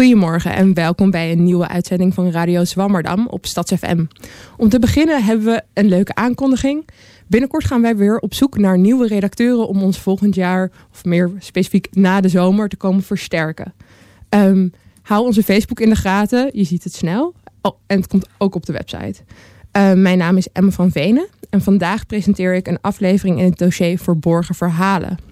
[0.00, 4.04] Goedemorgen en welkom bij een nieuwe uitzending van Radio Zwammerdam op StadsFM.
[4.56, 6.88] Om te beginnen hebben we een leuke aankondiging.
[7.26, 11.30] Binnenkort gaan wij weer op zoek naar nieuwe redacteuren om ons volgend jaar, of meer
[11.38, 13.72] specifiek na de zomer, te komen versterken.
[14.28, 14.68] Ehm,
[15.02, 17.34] hou onze Facebook in de gaten, je ziet het snel.
[17.62, 19.22] Oh, en het komt ook op de website.
[19.70, 23.58] Ehm, mijn naam is Emma van Venen en vandaag presenteer ik een aflevering in het
[23.58, 25.29] dossier Verborgen Verhalen.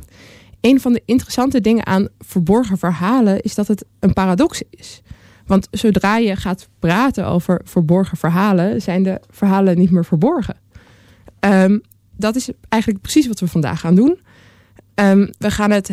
[0.61, 5.03] Een van de interessante dingen aan verborgen verhalen is dat het een paradox is.
[5.47, 10.57] Want zodra je gaat praten over verborgen verhalen, zijn de verhalen niet meer verborgen.
[11.41, 11.80] Um,
[12.16, 14.21] dat is eigenlijk precies wat we vandaag gaan doen.
[14.95, 15.91] Um, we gaan het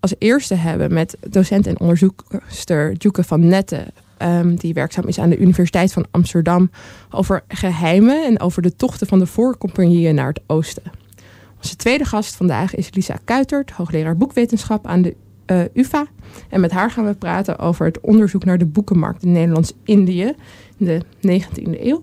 [0.00, 3.86] als eerste hebben met docent en onderzoekster Djoeke van Netten.
[4.18, 6.70] Um, die werkzaam is aan de Universiteit van Amsterdam.
[7.10, 10.82] Over geheimen en over de tochten van de voorcompagnieën naar het oosten.
[11.64, 16.06] Onze tweede gast vandaag is Lisa Kuitert, hoogleraar boekwetenschap aan de uh, UvA.
[16.48, 20.34] En met haar gaan we praten over het onderzoek naar de boekenmarkt in Nederlands-Indië
[20.76, 22.02] in de 19e eeuw.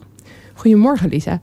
[0.53, 1.39] Goedemorgen Lisa.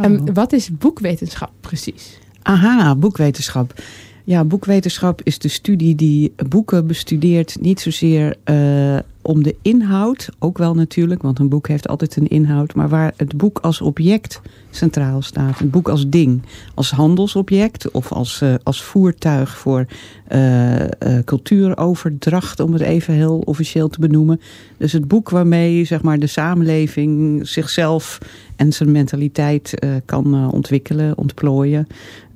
[0.00, 2.18] Um, wat is boekwetenschap precies?
[2.42, 3.82] Aha, boekwetenschap.
[4.24, 7.56] Ja, boekwetenschap is de studie die boeken bestudeert.
[7.60, 12.28] Niet zozeer uh, om de inhoud, ook wel natuurlijk, want een boek heeft altijd een
[12.28, 12.74] inhoud.
[12.74, 15.60] Maar waar het boek als object centraal staat.
[15.60, 16.42] Een boek als ding,
[16.74, 19.86] als handelsobject of als, uh, als voertuig voor
[20.32, 20.86] uh, uh,
[21.24, 24.40] cultuuroverdracht, om het even heel officieel te benoemen.
[24.76, 28.18] Dus het boek waarmee zeg maar, de samenleving zichzelf
[28.56, 31.86] en zijn mentaliteit kan ontwikkelen, ontplooien.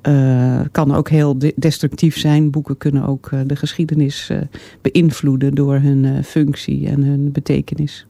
[0.07, 2.51] Uh, kan ook heel destructief zijn.
[2.51, 4.31] Boeken kunnen ook de geschiedenis
[4.81, 8.05] beïnvloeden door hun functie en hun betekenis.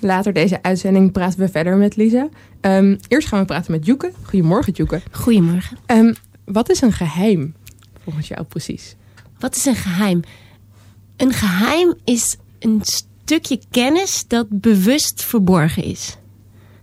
[0.00, 2.28] Later deze uitzending praten we verder met Lisa.
[2.60, 4.12] Um, eerst gaan we praten met Joeke.
[4.22, 5.02] Goedemorgen Joeke.
[5.10, 5.78] Goedemorgen.
[5.86, 6.14] Um,
[6.44, 7.54] wat is een geheim
[8.02, 8.96] volgens jou precies?
[9.38, 10.20] Wat is een geheim?
[11.16, 16.16] Een geheim is een stukje kennis dat bewust verborgen is.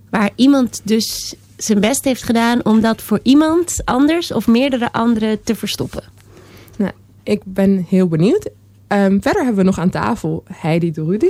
[0.09, 5.43] Waar iemand dus zijn best heeft gedaan om dat voor iemand anders of meerdere anderen
[5.43, 6.03] te verstoppen.
[6.77, 6.91] Nou,
[7.23, 8.49] ik ben heel benieuwd.
[8.93, 11.29] Um, verder hebben we nog aan tafel Heidi de Rudy.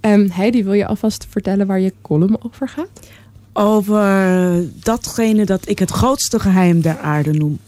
[0.00, 2.88] Um, Heidi, wil je alvast vertellen waar je column over gaat?
[3.52, 7.58] Over datgene dat ik het grootste geheim der aarde noem.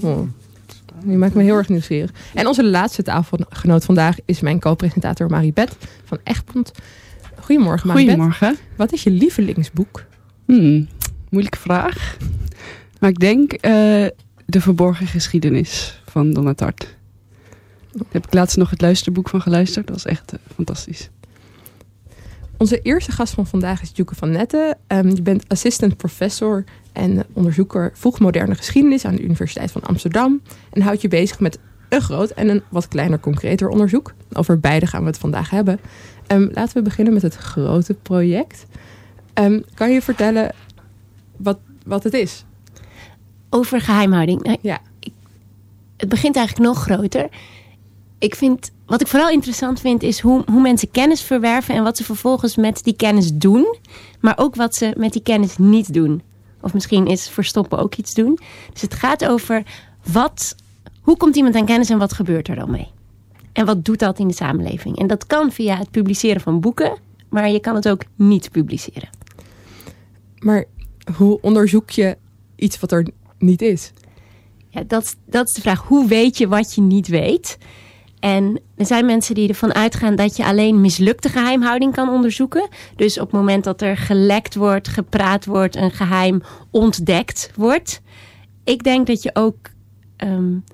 [0.00, 0.28] Oh.
[1.04, 2.10] Die maakt me heel erg nieuwsgierig.
[2.34, 6.72] En onze laatste tafelgenoot vandaag is mijn co-presentator Maribeth van Echtbond.
[7.40, 8.14] Goedemorgen Maribeth.
[8.14, 8.56] Goedemorgen.
[8.76, 10.04] Wat is je lievelingsboek?
[10.46, 10.88] Hmm,
[11.28, 12.16] moeilijke vraag.
[13.00, 13.60] Maar ik denk uh,
[14.46, 16.98] De Verborgen Geschiedenis van Donna Tartt.
[17.92, 19.86] Daar heb ik laatst nog het luisterboek van geluisterd.
[19.86, 21.10] Dat was echt uh, fantastisch.
[22.56, 24.78] Onze eerste gast van vandaag is Joeke van Netten.
[24.86, 30.40] Um, je bent assistant professor en onderzoeker vroegmoderne geschiedenis aan de Universiteit van Amsterdam.
[30.72, 31.58] En houdt je bezig met
[31.88, 34.14] een groot en een wat kleiner, concreter onderzoek.
[34.32, 35.80] Over beide gaan we het vandaag hebben.
[36.26, 38.66] Um, laten we beginnen met het grote project.
[39.34, 40.52] Um, kan je vertellen
[41.36, 42.44] wat, wat het is?
[43.50, 44.42] Over geheimhouding.
[44.42, 44.78] Nou, ja.
[44.98, 45.12] Ik,
[45.96, 47.28] het begint eigenlijk nog groter.
[48.20, 51.96] Ik vind, wat ik vooral interessant vind, is hoe, hoe mensen kennis verwerven en wat
[51.96, 53.76] ze vervolgens met die kennis doen.
[54.20, 56.22] Maar ook wat ze met die kennis niet doen.
[56.60, 58.38] Of misschien is verstoppen ook iets doen.
[58.72, 59.62] Dus het gaat over
[60.12, 60.54] wat,
[61.00, 62.88] hoe komt iemand aan kennis en wat gebeurt er dan mee?
[63.52, 64.98] En wat doet dat in de samenleving?
[64.98, 66.98] En dat kan via het publiceren van boeken,
[67.28, 69.08] maar je kan het ook niet publiceren.
[70.38, 70.64] Maar
[71.16, 72.16] hoe onderzoek je
[72.56, 73.06] iets wat er
[73.38, 73.92] niet is?
[74.68, 75.82] Ja, dat, dat is de vraag.
[75.82, 77.58] Hoe weet je wat je niet weet?
[78.20, 82.68] En er zijn mensen die ervan uitgaan dat je alleen mislukte geheimhouding kan onderzoeken.
[82.96, 88.00] Dus op het moment dat er gelekt wordt, gepraat wordt, een geheim ontdekt wordt.
[88.64, 89.56] Ik denk dat je ook
[90.16, 90.64] um,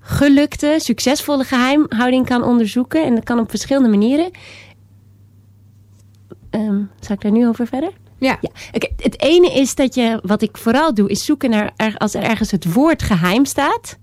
[0.00, 3.04] gelukte, succesvolle geheimhouding kan onderzoeken.
[3.04, 4.30] En dat kan op verschillende manieren.
[6.50, 7.92] Um, zal ik daar nu over verder?
[8.18, 8.38] Ja.
[8.40, 8.50] ja.
[8.72, 8.92] Okay.
[8.96, 12.50] Het ene is dat je, wat ik vooral doe, is zoeken naar als er ergens
[12.50, 13.98] het woord geheim staat.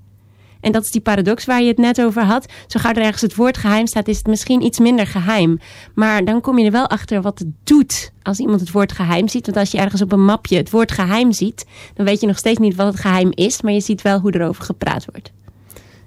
[0.61, 2.45] En dat is die paradox waar je het net over had.
[2.67, 5.59] Zo gauw er ergens het woord geheim staat, is het misschien iets minder geheim.
[5.95, 9.27] Maar dan kom je er wel achter wat het doet als iemand het woord geheim
[9.27, 9.45] ziet.
[9.45, 12.37] Want als je ergens op een mapje het woord geheim ziet, dan weet je nog
[12.37, 13.61] steeds niet wat het geheim is.
[13.61, 15.31] Maar je ziet wel hoe erover gepraat wordt.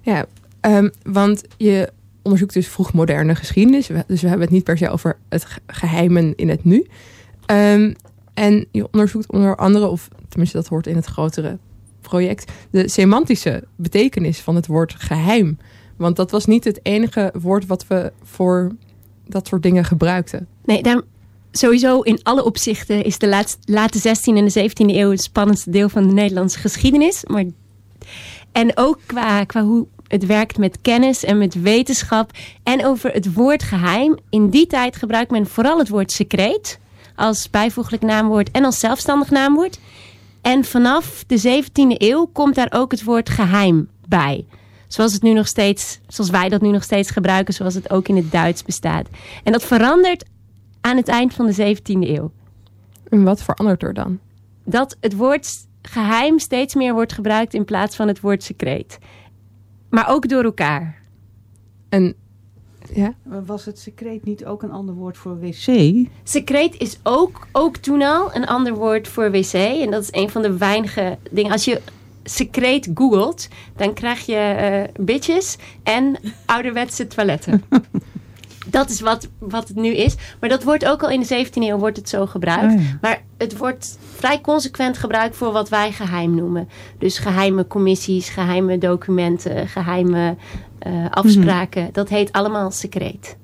[0.03, 0.27] Ja,
[0.61, 1.93] um, want je
[2.23, 3.87] onderzoekt dus vroegmoderne geschiedenis.
[4.07, 6.87] Dus we hebben het niet per se over het geheimen in het nu.
[7.47, 7.95] Um,
[8.35, 11.59] en je onderzoekt onder andere, of tenminste dat hoort in het grotere
[12.01, 15.59] project, de semantische betekenis van het woord geheim.
[15.97, 18.73] Want dat was niet het enige woord wat we voor
[19.27, 20.47] dat soort dingen gebruikten.
[20.65, 21.03] Nee, daar,
[21.53, 25.71] sowieso in alle opzichten is de laatste, late 16e en de 17e eeuw het spannendste
[25.71, 27.25] deel van de Nederlandse geschiedenis.
[27.27, 27.45] Maar,
[28.53, 32.31] en ook qua, qua hoe het werkt met kennis en met wetenschap.
[32.63, 34.19] En over het woord geheim.
[34.31, 36.79] In die tijd gebruikt men vooral het woord secreet.
[37.17, 39.79] Als bijvoeglijk naamwoord en als zelfstandig naamwoord.
[40.43, 44.47] En vanaf de 17e eeuw komt daar ook het woord geheim bij.
[44.89, 48.09] Zoals, het nu nog steeds, zoals wij dat nu nog steeds gebruiken, zoals het ook
[48.09, 49.09] in het Duits bestaat.
[49.45, 50.25] En dat verandert
[50.81, 52.33] aan het eind van de 17e eeuw.
[53.09, 54.19] En wat verandert er dan?
[54.65, 55.49] Dat het woord
[55.83, 58.99] geheim steeds meer wordt gebruikt in plaats van het woord secreet.
[59.91, 61.03] Maar ook door elkaar.
[61.89, 62.15] En
[62.95, 63.15] ja,
[63.45, 65.93] Was het secreet niet ook een ander woord voor wc?
[66.23, 69.53] Secreet is ook, ook toen al een ander woord voor wc.
[69.53, 71.53] En dat is een van de weinige dingen.
[71.53, 71.81] Als je
[72.23, 76.17] secreet googelt, dan krijg je eh bitches en
[76.47, 77.63] ouderwetse toiletten.
[78.67, 80.15] dat is wat, wat het nu is.
[80.41, 82.75] Maar dat wordt ook al in de 17e eeuw wordt het zo gebruikt.
[82.75, 82.99] Oh ja.
[83.01, 86.69] Maar het wordt vrij consequent gebruikt voor wat wij geheim noemen.
[86.99, 90.37] Dus geheime commissies, geheime documenten, geheime
[90.81, 91.89] eh, afspraken.
[91.93, 93.37] Dat heet allemaal secreet.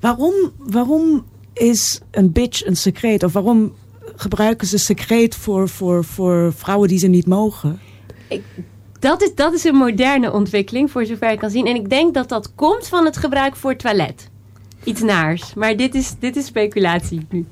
[0.00, 3.22] Waarom, waarom is een bitch een secreet?
[3.22, 3.74] Of waarom
[4.16, 7.80] gebruiken ze secreet voor, voor, voor vrouwen die ze niet mogen?
[8.98, 11.66] Dat is, dat is een moderne ontwikkeling, voor zover ik kan zien.
[11.66, 14.28] En ik denk dat dat komt van het gebruik voor toilet.
[14.84, 15.54] Iets naars.
[15.54, 17.46] Maar dit is, dit is speculatie nu.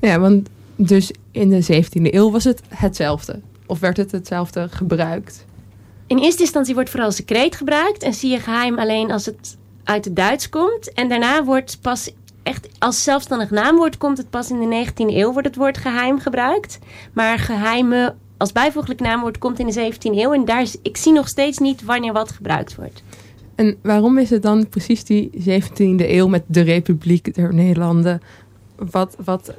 [0.00, 3.40] ja, want dus in de 17e eeuw was het hetzelfde.
[3.66, 5.45] Of werd het hetzelfde gebruikt?
[6.06, 8.02] In eerste instantie wordt vooral secreet gebruikt.
[8.02, 10.92] En zie je geheim alleen als het uit het Duits komt.
[10.92, 12.12] En daarna wordt pas
[12.42, 16.18] echt als zelfstandig naamwoord komt het pas in de 19e eeuw wordt het woord geheim
[16.18, 16.78] gebruikt.
[17.12, 20.32] Maar geheime als bijvoeglijk naamwoord komt in de 17e eeuw.
[20.32, 23.02] En daar ik zie nog steeds niet wanneer wat gebruikt wordt.
[23.54, 28.22] En waarom is het dan precies die 17e eeuw met de Republiek der Nederlanden...
[28.76, 29.54] wat, wat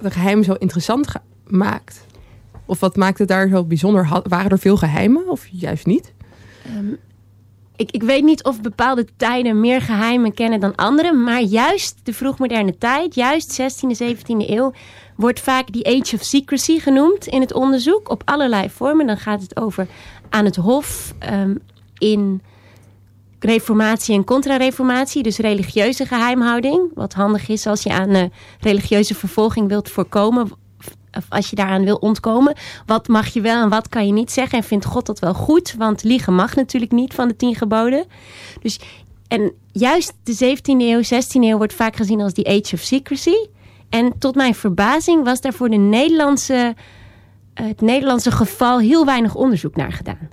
[0.00, 1.08] de geheim zo interessant
[1.46, 2.06] maakt?
[2.66, 4.22] Of wat maakt het daar zo bijzonder?
[4.28, 6.12] Waren er veel geheimen of juist niet?
[7.76, 11.12] Ik, ik weet niet of bepaalde tijden meer geheimen kennen dan andere.
[11.12, 14.72] Maar juist de vroegmoderne tijd, juist 16e, 17e eeuw,
[15.16, 18.10] wordt vaak die Age of Secrecy genoemd in het onderzoek.
[18.10, 19.06] Op allerlei vormen.
[19.06, 19.86] Dan gaat het over
[20.28, 21.54] aan het hof, ehm,
[21.98, 22.42] in
[23.38, 25.22] reformatie en contra-reformatie.
[25.22, 26.90] Dus religieuze geheimhouding.
[26.94, 28.24] Wat handig is als je aan eh,
[28.60, 30.50] religieuze vervolging wilt voorkomen.
[31.16, 32.56] Of als je daaraan wil ontkomen.
[32.86, 34.58] Wat mag je wel en wat kan je niet zeggen?
[34.58, 35.74] En vindt God dat wel goed?
[35.78, 38.04] Want liegen mag natuurlijk niet van de tien geboden.
[38.60, 38.80] Dus,
[39.28, 43.36] en juist de 17e eeuw, 16e eeuw wordt vaak gezien als die age of secrecy.
[43.88, 46.74] En tot mijn verbazing was daar voor de Nederlandse,
[47.54, 50.28] het Nederlandse geval heel weinig onderzoek naar gedaan.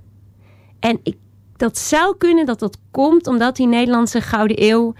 [0.79, 1.15] En ik,
[1.59, 4.93] dat zou kunnen dat dat komt omdat die Nederlandse Gouden Eeuw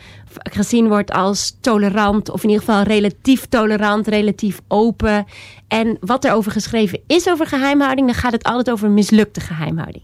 [0.43, 2.29] gezien wordt als tolerant.
[2.29, 5.25] Of in ieder geval relatief tolerant, relatief open.
[5.67, 10.03] En wat er over geschreven is over geheimhouding, dan gaat het altijd over mislukte geheimhouding.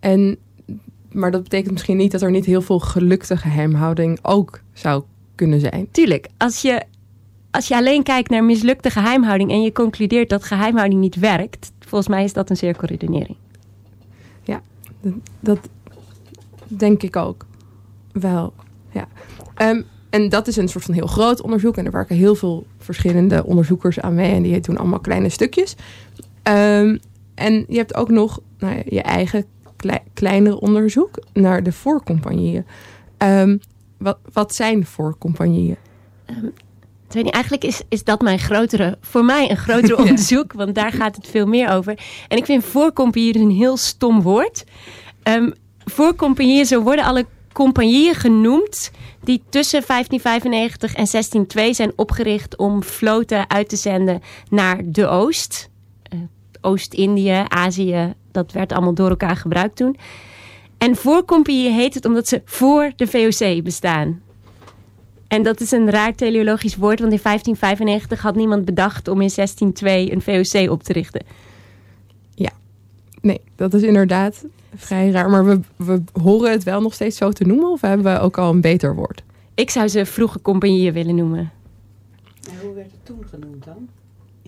[0.00, 0.38] En,
[1.12, 5.02] maar dat betekent misschien niet dat er niet heel veel gelukte geheimhouding ook zou
[5.34, 5.88] kunnen zijn.
[5.90, 6.82] Tuurlijk, als je,
[7.50, 12.10] als je alleen kijkt naar mislukte geheimhouding en je concludeert dat geheimhouding niet werkt, volgens
[12.10, 13.36] mij is dat een cirkelredenering.
[15.40, 15.58] Dat
[16.66, 17.46] denk ik ook.
[18.12, 18.52] Wel,
[18.90, 19.08] ja.
[19.54, 21.76] Ehm, en dat is een soort van heel groot onderzoek.
[21.76, 24.34] En er werken heel veel verschillende onderzoekers aan mee.
[24.34, 25.76] En die doen allemaal kleine stukjes.
[26.42, 26.96] Ehm,
[27.34, 29.44] en je hebt ook nog nou je eigen
[29.76, 32.64] klei- kleinere onderzoek naar de voorcompagnieën.
[33.16, 33.58] Ehm,
[33.98, 35.76] wat, wat zijn voorcompagnieën?
[37.10, 40.02] Ik weet niet, eigenlijk is, is dat mijn grotere, voor mij een groter Ja.
[40.02, 41.98] onderzoek, want daar gaat het veel meer over.
[42.28, 44.64] En ik vind voorcompagnieën een heel stom woord.
[45.84, 48.90] Voorcompagnieën, zo worden alle compagnieën genoemd
[49.22, 55.70] die tussen 1595 en 1602 zijn opgericht om floten uit te zenden naar de Oost.
[56.02, 56.18] Eh,
[56.60, 59.96] Oost-Indië, Azië, dat werd allemaal door elkaar gebruikt toen.
[60.78, 64.22] En voorcompagnieën heet het omdat ze voor de VOC bestaan.
[65.30, 69.30] En dat is een raar teleologisch woord, want in 1595 had niemand bedacht om in
[69.34, 71.22] 1602 een VOC op te richten.
[73.20, 74.44] Nee, dat is inderdaad
[74.74, 75.30] vrij raar.
[75.30, 77.70] Maar we, we horen het wel nog steeds zo te noemen.
[77.70, 79.22] Of hebben we ook al een beter woord?
[79.54, 81.52] Ik zou ze vroege compagnieën willen noemen.
[82.62, 83.88] hoe werd het toen genoemd dan?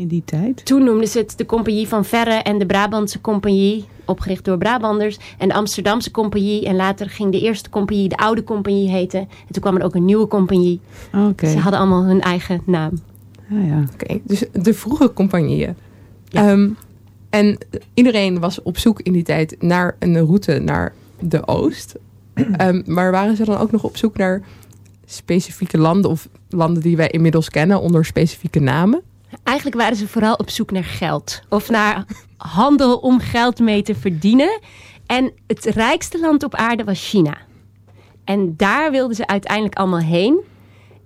[0.02, 0.64] In die tijd?
[0.64, 5.18] Toen noemden ze het de Compagnie van Verre en de Brabantse Compagnie, opgericht door Brabanders.
[5.38, 6.66] En de Amsterdamse Compagnie.
[6.66, 9.20] En later ging de eerste compagnie de Oude Compagnie heten.
[9.20, 10.80] En toen kwam er ook een nieuwe compagnie.
[11.28, 11.46] Oké.
[11.46, 12.90] Ze hadden allemaal hun eigen naam.
[13.48, 13.84] Ja, ja.
[13.92, 15.74] Oké, dus de vroege compagnieën.
[16.28, 16.48] Ja.
[16.48, 16.68] Ehm,
[17.30, 17.58] en
[17.94, 21.94] iedereen was op zoek in die tijd naar een route naar de oost.
[22.56, 24.42] Ehm, maar waren ze dan ook nog op zoek naar
[25.06, 29.02] specifieke landen of landen die wij inmiddels kennen onder specifieke namen?
[29.42, 31.42] Eigenlijk waren ze vooral op zoek naar geld.
[31.48, 32.04] Of naar
[32.36, 34.60] handel om geld mee te verdienen.
[35.06, 37.36] En het rijkste land op aarde was China.
[38.24, 40.40] En daar wilden ze uiteindelijk allemaal heen.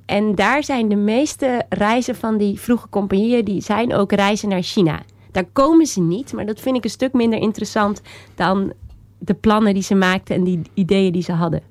[0.06, 4.62] En daar zijn de meeste reizen van die vroege compagnieën, die zijn ook reizen naar
[4.62, 5.02] China.
[5.32, 8.00] Daar komen ze niet, maar dat vind ik een stuk minder interessant
[8.34, 8.72] dan
[9.18, 11.62] de plannen die ze maakten en die ideeën die ze hadden.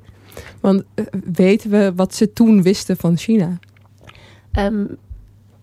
[0.61, 3.59] Want uh, weten we wat ze toen wisten van China?
[4.59, 4.97] Um,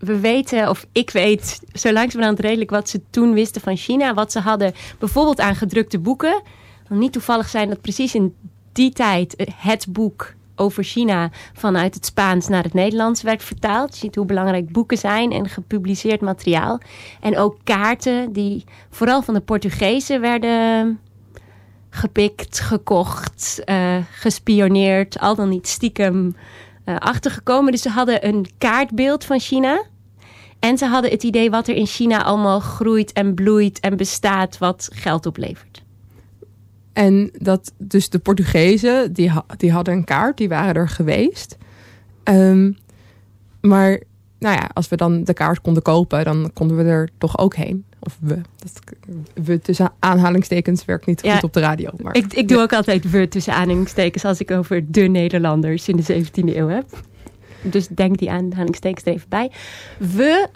[0.05, 4.15] we weten, of ik weet zo langzamerhand redelijk wat ze toen wisten van China.
[4.15, 6.43] Wat ze hadden bijvoorbeeld aan gedrukte boeken.
[6.89, 8.35] Niet toevallig zijn dat precies in
[8.73, 13.93] die tijd het boek over China vanuit het Spaans naar het Nederlands werd vertaald.
[13.95, 16.81] Je ziet hoe belangrijk boeken zijn en gepubliceerd materiaal.
[17.21, 21.01] En ook kaarten die vooral van de Portugezen werden
[21.91, 26.37] gepikt, gekocht, uh, gespioneerd, al dan niet stiekem
[26.85, 27.73] uh, achtergekomen.
[27.73, 29.83] Dus ze hadden een kaartbeeld van China.
[30.63, 34.59] En ze hadden het idee wat er in China allemaal groeit en bloeit en bestaat,
[34.59, 35.83] wat geld oplevert.
[36.93, 41.57] En dat dus de Portugezen, die, die hadden een kaart, die waren er geweest.
[42.25, 42.77] Um,
[43.61, 44.01] maar
[44.39, 47.55] nou ja, als we dan de kaart konden kopen, dan konden we er toch ook
[47.55, 47.85] heen.
[47.99, 48.41] Of we.
[48.57, 48.81] Dat,
[49.45, 51.91] we tussen aanhalingstekens werkt niet goed op de radio.
[52.03, 55.97] Maar, ik, ik doe ook altijd we tussen aanhalingstekens als ik over de Nederlanders in
[55.97, 56.85] de 17e eeuw heb.
[57.63, 59.51] Dus denk die aanhalingstekens er even bij.
[59.99, 60.49] We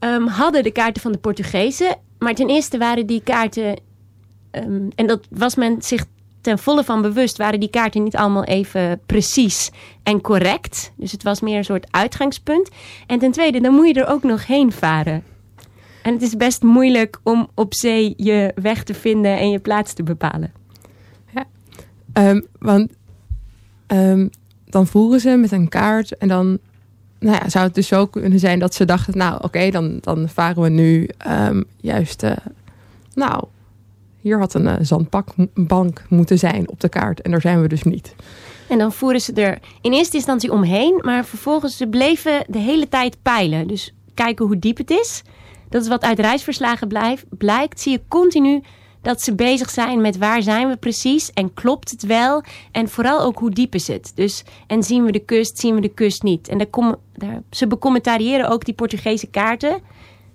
[0.00, 1.96] um, hadden de kaarten van de Portugezen.
[2.18, 3.80] Maar ten eerste waren die kaarten...
[4.50, 6.04] Um, en dat was men zich
[6.40, 7.36] ten volle van bewust...
[7.36, 9.70] waren die kaarten niet allemaal even precies
[10.02, 10.92] en correct.
[10.96, 12.70] Dus het was meer een soort uitgangspunt.
[13.06, 15.24] En ten tweede, dan moet je er ook nog heen varen.
[16.02, 19.92] En het is best moeilijk om op zee je weg te vinden en je plaats
[19.92, 20.52] te bepalen.
[21.34, 21.46] Ja,
[22.30, 22.92] um, want
[24.72, 26.58] dan voeren ze met een kaart en dan
[27.18, 30.28] nou ja, zou het dus zo kunnen zijn dat ze dachten, nou oké, dan, dan
[30.28, 32.32] varen we nu um, juist, uh,
[33.14, 33.44] nou,
[34.20, 37.82] hier had een uh, zandbank moeten zijn op de kaart en daar zijn we dus
[37.82, 38.14] niet.
[38.68, 42.88] En dan voeren ze er in eerste instantie omheen, maar vervolgens ze bleven de hele
[42.88, 43.66] tijd peilen.
[43.68, 45.22] Dus kijken hoe diep het is.
[45.68, 47.80] Dat is wat uit reisverslagen blijft, blijkt.
[47.80, 48.62] Zie je continu
[49.02, 52.42] dat ze bezig zijn met waar zijn we precies en klopt het wel
[52.72, 54.12] en vooral ook hoe diep is het.
[54.14, 56.48] Dus en zien we de kust, zien we de kust niet.
[56.48, 59.72] En daar kom, daar, ze becommentariëren ook die Portugese kaarten.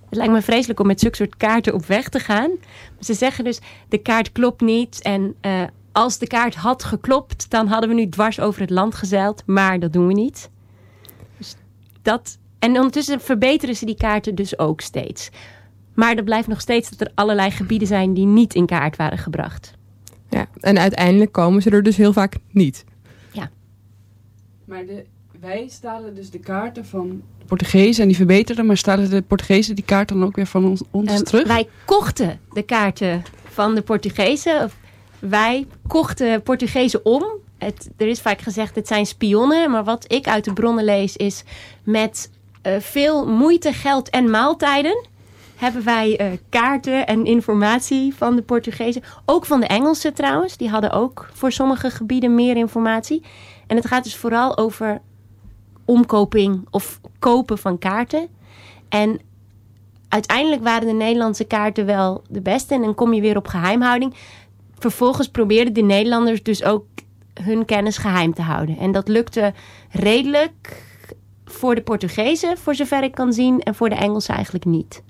[0.09, 2.51] Het lijkt me vreselijk om met zulke soort kaarten op weg te gaan.
[2.99, 3.59] Ze zeggen dus
[3.89, 8.09] de kaart klopt niet en uh, als de kaart had geklopt, dan hadden we nu
[8.09, 10.49] dwars over het land gezeild, maar dat doen we niet.
[11.37, 11.55] Dus
[12.01, 15.29] dat en ondertussen verbeteren ze die kaarten dus ook steeds.
[15.97, 19.17] Maar er blijft nog steeds dat er allerlei gebieden zijn die niet in kaart waren
[19.17, 19.73] gebracht.
[20.29, 22.83] Ja, en uiteindelijk komen ze er dus heel vaak niet.
[23.31, 23.49] Ja.
[24.65, 25.05] Maar de,
[25.39, 29.75] wij stalen dus de kaarten van de Portugezen en die verbeteren, maar stalen de Portugezen
[29.75, 31.47] die kaart dan ook weer van ons, ons um, terug?
[31.47, 34.69] Wij kochten de kaarten van de Portugezen.
[35.19, 37.25] Wij kochten Portugezen om.
[37.57, 39.71] Het, er is vaak gezegd, het zijn spionnen.
[39.71, 41.43] Maar wat ik uit de bronnen lees is
[41.83, 42.31] met
[42.67, 45.15] uh, veel moeite, geld en maaltijden
[45.57, 49.01] hebben wij uh, kaarten en informatie van de Portugezen.
[49.25, 50.57] Ook van de Engelsen trouwens.
[50.57, 53.23] Die hadden ook voor sommige gebieden meer informatie.
[53.67, 55.01] En het gaat dus vooral over
[55.85, 58.27] omkoping of kopen van kaarten.
[58.89, 59.19] En
[60.09, 62.73] uiteindelijk waren de Nederlandse kaarten wel de beste.
[62.73, 64.13] En dan kom je weer op geheimhouding.
[64.77, 66.85] Vervolgens probeerden de Nederlanders dus ook
[67.43, 68.77] hun kennis geheim te houden.
[68.77, 69.53] En dat lukte
[69.91, 70.85] redelijk
[71.45, 75.03] voor de Portugezen, voor zover ik kan zien, en voor de Engelsen eigenlijk niet.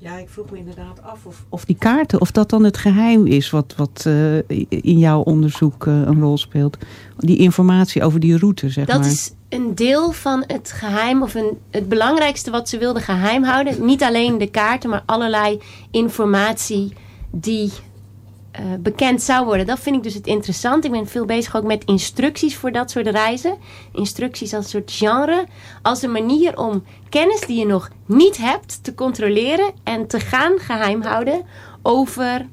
[0.00, 3.26] Ja, ik vroeg me inderdaad af of, of die kaarten, of dat dan het geheim
[3.26, 4.38] is wat, wat uh,
[4.68, 6.76] in jouw onderzoek uh, een rol speelt.
[7.16, 9.04] Die informatie over die route, zeg dat maar.
[9.04, 13.44] Dat is een deel van het geheim, of een, het belangrijkste wat ze wilden geheim
[13.44, 13.84] houden.
[13.84, 16.92] Niet alleen de kaarten, maar allerlei informatie
[17.30, 17.72] die
[18.52, 19.66] uh, bekend zou worden.
[19.66, 20.84] Dat vind ik dus het interessant.
[20.84, 23.56] Ik ben veel bezig ook met instructies voor dat soort reizen.
[23.92, 25.46] Instructies als een soort genre.
[25.82, 30.58] Als een manier om kennis die je nog niet hebt te controleren en te gaan
[30.58, 31.42] geheim houden
[31.82, 32.46] over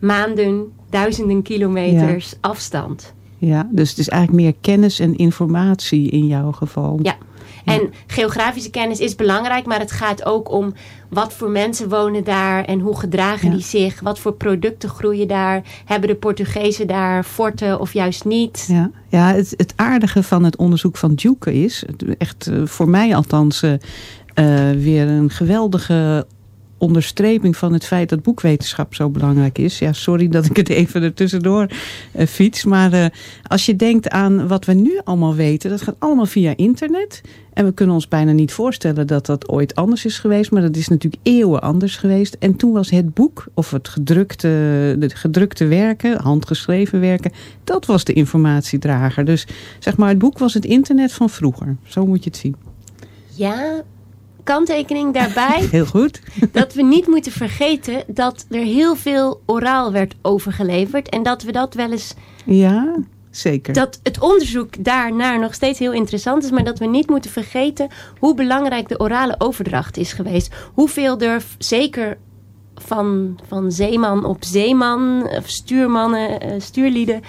[0.00, 2.36] maanden, duizenden kilometers ja.
[2.40, 3.14] afstand.
[3.38, 6.98] Ja, dus het is eigenlijk meer kennis en informatie in jouw geval.
[7.02, 7.16] Ja.
[7.68, 10.74] En geografische kennis is belangrijk, maar het gaat ook om
[11.08, 13.54] wat voor mensen wonen daar en hoe gedragen Ja.
[13.54, 18.64] die zich, wat voor producten groeien daar, hebben de Portugezen daar forten of juist niet.
[18.68, 21.84] Ja, ja het, het aardige van het onderzoek van Duke is,
[22.18, 23.72] echt eh, voor mij althans, eh,
[24.34, 26.26] eh, weer een geweldige
[26.78, 29.78] onderstreping van het feit dat boekwetenschap zo belangrijk is.
[29.78, 31.66] Ja, sorry dat ik het even er tussendoor
[32.16, 32.64] uh, fiets.
[32.64, 33.06] Maar uh,
[33.42, 37.20] als je denkt aan wat we nu allemaal weten, dat gaat allemaal via internet.
[37.52, 40.50] En we kunnen ons bijna niet voorstellen dat dat ooit anders is geweest.
[40.50, 42.36] Maar dat is natuurlijk eeuwen anders geweest.
[42.38, 44.48] En toen was het boek, of het gedrukte,
[44.98, 47.32] de gedrukte werken, handgeschreven werken,
[47.64, 49.24] dat was de informatiedrager.
[49.24, 49.46] Dus
[49.78, 51.76] zeg maar, het boek was het internet van vroeger.
[51.86, 52.56] Zo moet je het zien.
[53.34, 53.82] Ja,
[54.48, 55.68] kanttekening daarbij.
[55.70, 56.20] Heel goed.
[56.52, 61.08] Dat we niet moeten vergeten dat er heel veel oraal werd overgeleverd.
[61.08, 62.14] En dat we dat wel eens.
[62.44, 62.96] Ja,
[63.30, 63.74] zeker.
[63.74, 66.50] Dat het onderzoek daarnaar nog steeds heel interessant is.
[66.50, 67.88] Maar dat we niet moeten vergeten
[68.18, 70.54] hoe belangrijk de orale overdracht is geweest.
[70.74, 72.18] Hoeveel er zeker
[72.74, 77.22] van, van zeeman op zeeman, of stuurmannen, eh, stuurlieden.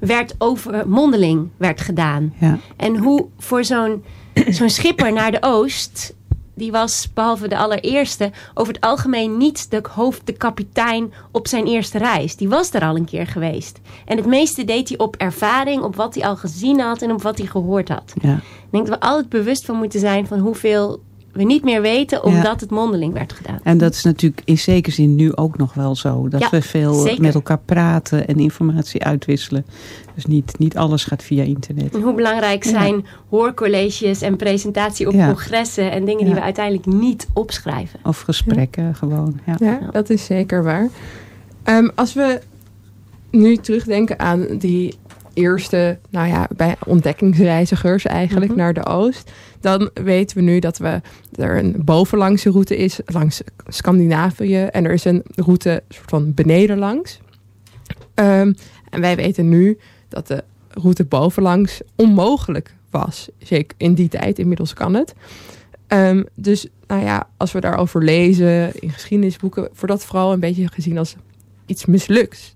[0.00, 2.34] werd over mondeling werd gedaan.
[2.40, 2.58] Ja.
[2.76, 4.04] En hoe voor zo'n
[4.48, 6.14] zo'n schipper naar de oost
[6.56, 11.66] die was, behalve de allereerste, over het algemeen niet de hoofd, de kapitein op zijn
[11.66, 12.36] eerste reis.
[12.36, 13.80] Die was er al een keer geweest.
[14.04, 17.22] En het meeste deed hij op ervaring, op wat hij al gezien had en op
[17.22, 18.12] wat hij gehoord had.
[18.20, 18.34] Ja.
[18.34, 21.00] Ik denk dat we altijd bewust van moeten zijn van hoeveel
[21.36, 22.56] we niet meer weten omdat ja.
[22.56, 23.58] het mondeling werd gedaan.
[23.62, 26.28] En dat is natuurlijk in zekere zin nu ook nog wel zo.
[26.28, 27.22] Dat ja, we veel zeker.
[27.22, 29.66] met elkaar praten en informatie uitwisselen.
[30.14, 31.94] Dus niet, niet alles gaat via internet.
[31.94, 33.02] En hoe belangrijk zijn ja.
[33.28, 38.00] hoorcolleges en presentatie op congressen en dingen die we uiteindelijk niet opschrijven.
[38.02, 39.40] Of gesprekken gewoon.
[39.58, 39.78] Ja.
[39.90, 40.88] dat is zeker waar.
[41.64, 42.40] Um, als we
[43.30, 44.94] nu terugdenken aan die
[45.36, 48.64] eerste, nou ja, bij ontdekkingsreizigers eigenlijk mm -hmm.
[48.64, 49.30] naar de oost.
[49.60, 51.00] Dan weten we nu dat we,
[51.34, 54.62] er een bovenlangse route is langs Scandinavië.
[54.62, 57.20] En er is een route soort van benedenlangs.
[58.14, 58.54] Um,
[58.90, 59.78] en wij weten nu
[60.08, 63.28] dat de route bovenlangs onmogelijk was.
[63.38, 65.14] Zeker in die tijd, inmiddels kan het.
[65.88, 70.68] Um, dus nou ja, als we daarover lezen in geschiedenisboeken, wordt dat vooral een beetje
[70.68, 71.16] gezien als
[71.66, 72.54] iets misluks.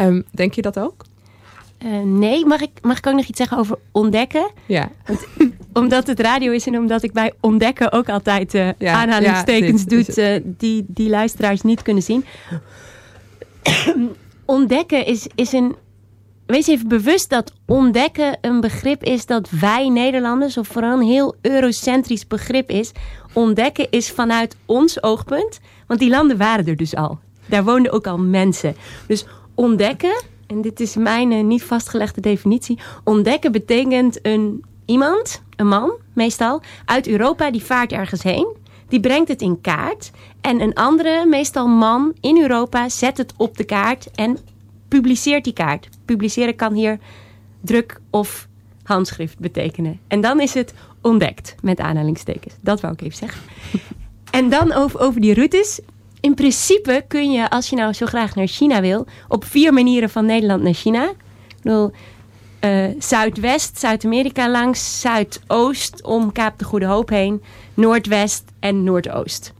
[0.00, 1.04] Um, denk je dat ook?
[1.84, 4.50] Uh, nee, mag ik, mag ik ook nog iets zeggen over ontdekken?
[4.66, 4.90] Ja.
[5.06, 5.26] Want,
[5.72, 9.88] omdat het radio is en omdat ik bij ontdekken ook altijd uh, ja, aanhalingstekens ja,
[9.88, 12.24] doe uh, die, die luisteraars niet kunnen zien.
[14.44, 15.76] ontdekken is, is een.
[16.46, 21.34] Wees even bewust dat ontdekken een begrip is dat wij Nederlanders, of vooral een heel
[21.40, 22.92] eurocentrisch begrip is.
[23.32, 27.18] Ontdekken is vanuit ons oogpunt, want die landen waren er dus al.
[27.46, 28.76] Daar woonden ook al mensen.
[29.06, 32.78] Dus ontdekken en dit is mijn uh, niet vastgelegde definitie.
[33.04, 38.56] Ontdekken betekent een iemand, een man meestal, uit Europa die vaart ergens heen.
[38.88, 40.10] Die brengt het in kaart.
[40.40, 44.38] En een andere, meestal man in Europa, zet het op de kaart en
[44.88, 45.88] publiceert die kaart.
[46.04, 46.98] Publiceren kan hier
[47.60, 48.48] druk of
[48.82, 50.00] handschrift betekenen.
[50.08, 52.54] En dan is het ontdekt, met aanhalingstekens.
[52.60, 53.42] Dat wou ik even zeggen.
[54.30, 55.80] En dan over, over die routes
[56.20, 60.10] in principe kun je, als je nou zo graag naar China wil, op vier manieren
[60.10, 61.12] van Nederland naar China.
[61.62, 61.90] Ik
[62.60, 67.42] uh, Zuidwest, Zuid-Amerika langs, Zuidoost om Kaap de Goede Hoop heen,
[67.74, 69.52] Noordwest en Noordoost.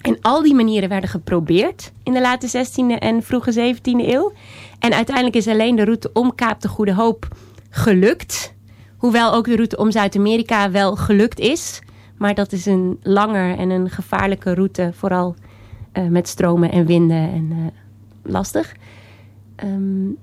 [0.00, 4.32] En al die manieren werden geprobeerd in de late 16e en vroege 17e eeuw.
[4.78, 7.28] En uiteindelijk is alleen de route om Kaap de Goede Hoop
[7.70, 8.54] gelukt.
[8.96, 11.80] Hoewel ook de route om Zuid-Amerika wel gelukt is.
[12.18, 15.34] Maar dat is een langer en een gevaarlijke route, vooral
[15.98, 17.66] uh, met stromen en winden en uh,
[18.22, 18.74] lastig.
[19.64, 20.16] Um,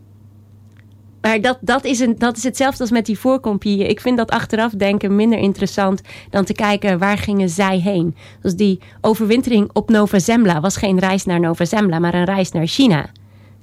[1.24, 3.88] maar dat, dat, is een, dat is hetzelfde als met die voorkompie.
[3.88, 8.16] Ik vind dat achteraf denken minder interessant dan te kijken waar gingen zij heen.
[8.42, 12.52] Dus die overwintering op Nova Zembla was geen reis naar Nova Zembla, maar een reis
[12.52, 13.10] naar China.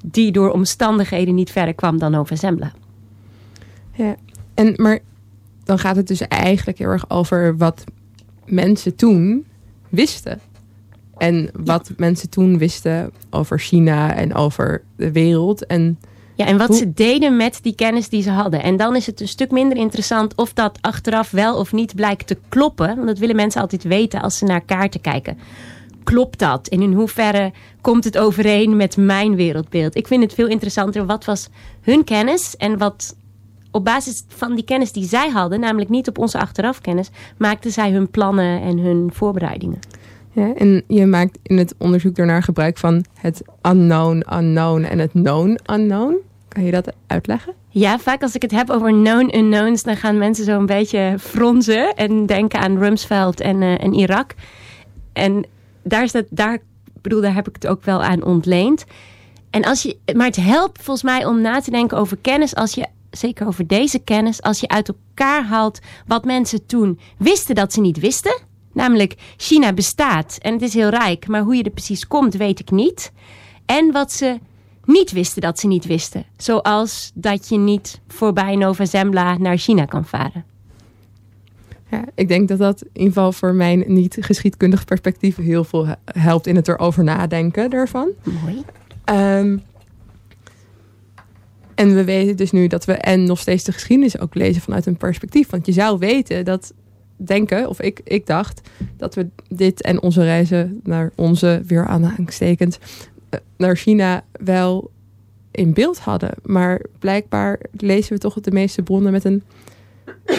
[0.05, 2.73] Die door omstandigheden niet verder kwam dan Nova Zembla.
[3.93, 4.17] Ja,
[4.55, 4.99] en, maar
[5.65, 7.85] dan gaat het dus eigenlijk heel erg over wat
[8.45, 9.45] mensen toen
[9.89, 10.41] wisten.
[11.21, 11.95] En wat ja.
[11.97, 15.67] mensen toen wisten over China en over de wereld.
[15.67, 15.99] En
[16.35, 16.77] ja, en wat Hoe?
[16.77, 18.63] ze deden met die kennis die ze hadden.
[18.63, 22.27] En dan is het een stuk minder interessant of dat achteraf wel of niet blijkt
[22.27, 22.95] te kloppen.
[22.95, 25.39] Want dat willen mensen altijd weten als ze naar kaarten kijken.
[26.05, 26.69] Klopt dat?
[26.69, 29.97] En in hoeverre komt het overeen met mijn wereldbeeld?
[29.97, 31.07] Ik vind het veel interessanter.
[31.07, 31.49] Wat was
[31.81, 33.17] hun kennis en wat
[33.71, 37.91] op basis van die kennis die zij hadden, namelijk niet op onze achterafkennis, maakten zij
[37.91, 39.79] hun plannen en hun voorbereidingen.
[40.33, 45.11] Ja, en je maakt in het onderzoek daarnaar gebruik van het unknown unknown en het
[45.11, 46.17] known unknown.
[46.49, 47.55] Kan je dat uitleggen?
[47.69, 51.15] Ja, vaak als ik het heb over known unknowns, dan gaan mensen zo een beetje
[51.19, 54.35] fronzen en denken aan Rumsfeld en, uh, en Irak.
[55.13, 55.45] En
[55.83, 56.59] daar, is dat, daar,
[57.03, 58.85] bedoel, daar heb ik het ook wel aan ontleend.
[59.51, 62.75] En als je, maar het helpt volgens mij om na te denken over kennis als
[62.75, 67.73] je zeker over deze kennis, als je uit elkaar haalt wat mensen toen wisten dat
[67.73, 68.49] ze niet wisten
[68.81, 72.61] Namelijk, China bestaat en het is heel rijk, maar hoe je er precies komt, weet
[72.61, 73.13] ik niet.
[73.67, 74.39] En wat ze
[74.85, 76.25] niet wisten dat ze niet wisten.
[76.37, 80.45] Zoals dat je niet voorbij Nova Zembla naar China kan varen.
[81.91, 85.87] Ja, ik denk dat dat in ieder geval voor mijn niet geschiedkundig perspectief heel veel
[85.87, 88.09] he- helpt in het erover nadenken daarvan.
[88.23, 88.63] Mooi.
[89.05, 89.59] Ehm,
[91.75, 94.87] en we weten dus nu dat we en nog steeds de geschiedenis ook lezen vanuit
[94.87, 95.51] een perspectief.
[95.51, 96.73] Want je zou weten dat,
[97.25, 98.61] denken, of ik, ik dacht,
[98.97, 102.79] dat we dit en onze reizen naar onze, weer aanhalingstekens,
[103.29, 104.91] eh, naar China wel
[105.51, 106.31] in beeld hadden.
[106.43, 109.43] Maar blijkbaar lezen we toch de meeste bronnen met een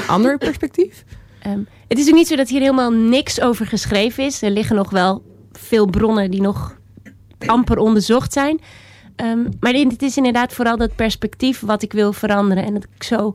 [0.08, 1.04] ander perspectief.
[1.41, 4.41] Ehm, het is ook niet zo dat hier helemaal niks over geschreven is.
[4.41, 6.80] Er liggen nog wel veel bronnen die nog
[7.46, 8.60] amper onderzocht zijn.
[9.15, 12.65] Ehm, maar het is inderdaad vooral dat perspectief wat ik wil veranderen.
[12.65, 13.34] En dat ik zo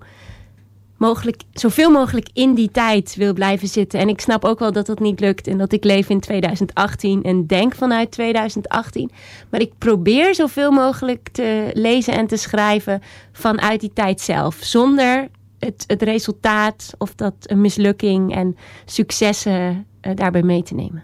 [0.96, 4.00] mogelijk, zoveel mogelijk in die tijd wil blijven zitten.
[4.00, 5.46] En ik snap ook wel dat dat niet lukt.
[5.46, 9.10] En dat ik leef in 2018 en denk vanuit 2018.
[9.50, 14.56] Maar ik probeer zoveel mogelijk te lezen en te schrijven vanuit die tijd zelf.
[14.60, 15.28] Zonder
[15.58, 21.02] het, het resultaat of dat een mislukking en successen eh, daarbij mee te nemen.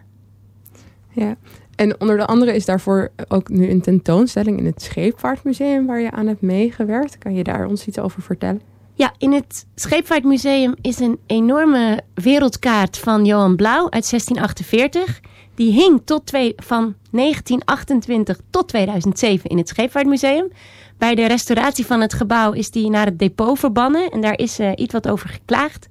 [1.11, 1.37] Ja.
[1.75, 6.11] En onder de andere is daarvoor ook nu een tentoonstelling in het Scheepvaartmuseum waar je
[6.11, 7.19] aan hebt meegewerkt.
[7.19, 8.72] Kan je daar ons iets over vertellen?
[8.95, 15.21] Ja, in het Scheepvaartmuseum is een enorme wereldkaart van Johan Blauw uit 1648.
[15.55, 20.51] Die hing tot twee, van 1928 tot 2007 in het Scheepvaartmuseum.
[20.99, 24.61] Bij de restauratie van het gebouw is die naar het depot verbannen en daar is
[24.61, 25.89] uh, iets wat over geklaagd.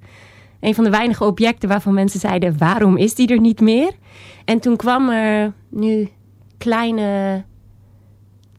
[0.60, 3.92] Een van de weinige objecten waarvan mensen zeiden: waarom is die er niet meer?
[4.44, 6.08] En toen kwam er nu
[6.58, 7.44] kleine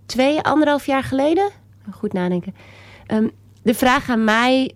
[0.05, 1.49] twee, anderhalf jaar geleden,
[1.91, 2.55] goed nadenken,
[3.07, 3.31] um,
[3.63, 4.71] de vraag aan mij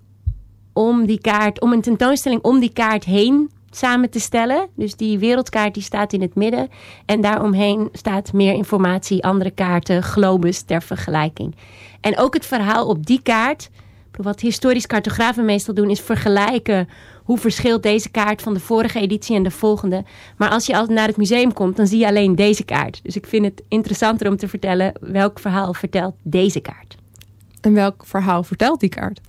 [0.74, 4.68] om die kaart, om een tentoonstelling om die kaart heen samen te stellen.
[4.76, 6.70] Dus die wereldkaart die staat in het midden.
[7.06, 11.56] En daaromheen staat meer informatie, andere kaarten, globus ter vergelijking.
[12.02, 13.70] En ook het verhaal op die kaart.
[14.12, 16.88] Wat historisch cartografen meestal doen, is vergelijken
[17.24, 20.04] hoe verschilt deze kaart van de vorige editie en de volgende.
[20.38, 23.00] Maar als je al naar het museum komt, dan zie je alleen deze kaart.
[23.04, 26.98] Dus ik vind het interessanter om te vertellen welk verhaal vertelt deze kaart.
[27.68, 29.22] En welk verhaal vertelt die kaart?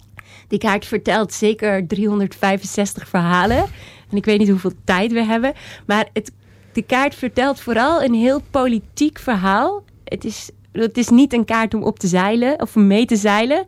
[0.48, 3.64] Die kaart vertelt zeker 365 verhalen.
[4.11, 5.53] En ik weet niet hoeveel tijd we hebben.
[5.87, 6.33] Maar het,
[6.72, 9.83] de kaart vertelt vooral een heel politiek verhaal.
[10.05, 13.66] Het is, het is niet een kaart om op te zeilen of mee te zeilen.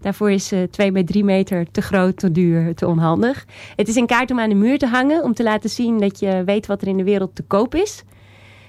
[0.00, 3.46] Daarvoor is uh, 2 bij 3 meter te groot, te duur, te onhandig.
[3.74, 5.22] Het is een kaart om aan de muur te hangen.
[5.22, 8.02] Om te laten zien dat je weet wat er in de wereld te koop is.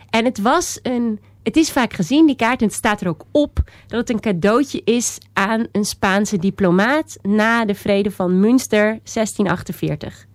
[0.10, 1.20] En het was een...
[1.48, 3.64] Het is vaak gezien, die kaart, en het staat er ook op...
[3.88, 7.18] dat het een cadeautje is aan een Spaanse diplomaat...
[7.22, 10.26] na de vrede van Münster 1648.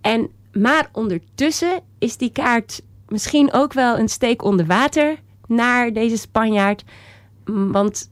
[0.00, 5.16] En, maar ondertussen is die kaart misschien ook wel een steek onder water...
[5.46, 6.84] naar deze Spanjaard.
[7.44, 8.10] Want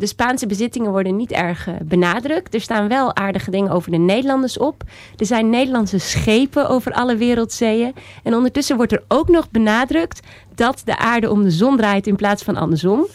[0.00, 2.54] de Spaanse bezittingen worden niet erg benadrukt.
[2.54, 4.84] Er staan wel aardige dingen over de Nederlanders op.
[5.16, 7.94] Er zijn Nederlandse schepen over alle wereldzeeën.
[8.22, 10.20] En ondertussen wordt er ook nog benadrukt
[10.54, 13.06] dat de aarde om de zon draait in plaats van andersom.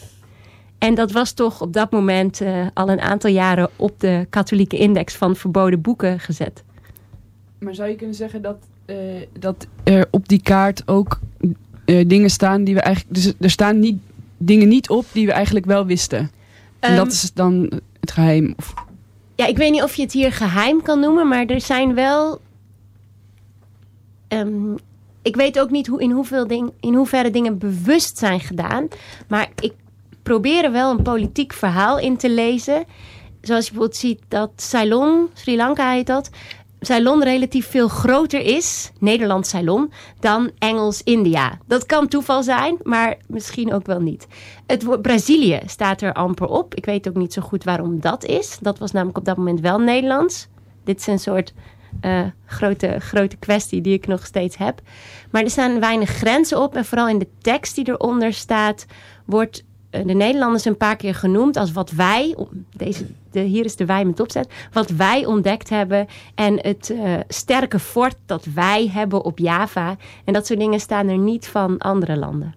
[0.78, 4.78] En dat was toch op dat moment uh, al een aantal jaren op de katholieke
[4.78, 6.62] index van verboden boeken gezet.
[7.58, 8.96] Maar zou je kunnen zeggen dat, uh,
[9.38, 11.18] dat er op die kaart ook
[12.06, 13.14] dingen staan die we eigenlijk...
[13.14, 13.98] Dus er staan niet,
[14.36, 16.30] dingen niet op die we eigenlijk wel wisten?
[16.90, 18.54] En dat is dan het geheim?
[18.56, 18.74] Of?
[19.34, 22.40] Ja, ik weet niet of je het hier geheim kan noemen, maar er zijn wel.
[24.28, 24.76] Um,
[25.22, 28.88] ik weet ook niet hoe, in, hoeveel ding, in hoeverre dingen bewust zijn gedaan.
[29.28, 29.72] Maar ik
[30.22, 32.84] probeer er wel een politiek verhaal in te lezen.
[33.40, 36.30] Zoals je bijvoorbeeld ziet dat Ceylon, Sri Lanka heet dat.
[36.86, 41.58] Ceylon relatief veel groter is, Nederland Ceylon, dan Engels-India.
[41.66, 44.26] Dat kan toeval zijn, maar misschien ook wel niet.
[44.66, 46.74] Het woord Brazilië staat er amper op.
[46.74, 48.58] Ik weet ook niet zo goed waarom dat is.
[48.60, 50.48] Dat was namelijk op dat moment wel Nederlands.
[50.84, 51.54] Dit is een soort
[52.00, 54.80] uh, grote, grote kwestie die ik nog steeds heb.
[55.30, 56.76] Maar er staan weinig grenzen op.
[56.76, 58.86] En vooral in de tekst die eronder staat,
[59.24, 59.64] wordt
[60.04, 62.36] de Nederlanders een paar keer genoemd als wat wij,
[62.76, 67.14] deze, de, hier is de wij met opzet, wat wij ontdekt hebben en het uh,
[67.28, 69.96] sterke fort dat wij hebben op Java.
[70.24, 72.54] En dat soort dingen staan er niet van andere landen.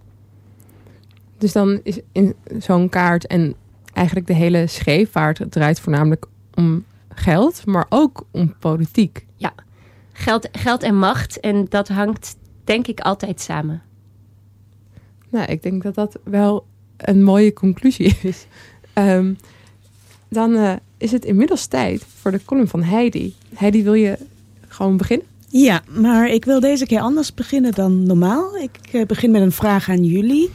[1.38, 3.56] Dus dan is in zo'n kaart en
[3.94, 9.26] eigenlijk de hele scheepvaart het draait voornamelijk om geld, maar ook om politiek.
[9.36, 9.54] Ja,
[10.12, 13.82] geld, geld en macht en dat hangt denk ik altijd samen.
[15.30, 16.66] Nou, ik denk dat dat wel
[17.02, 18.46] een mooie conclusie is.
[18.94, 19.38] Um,
[20.30, 23.36] dan uh, is het inmiddels tijd voor de column van Heidi.
[23.56, 24.18] Heidi, wil je
[24.68, 25.28] gewoon beginnen?
[25.48, 28.58] Ja, maar ik wil deze keer anders beginnen dan normaal.
[28.58, 30.50] Ik eh, begin met een vraag aan jullie,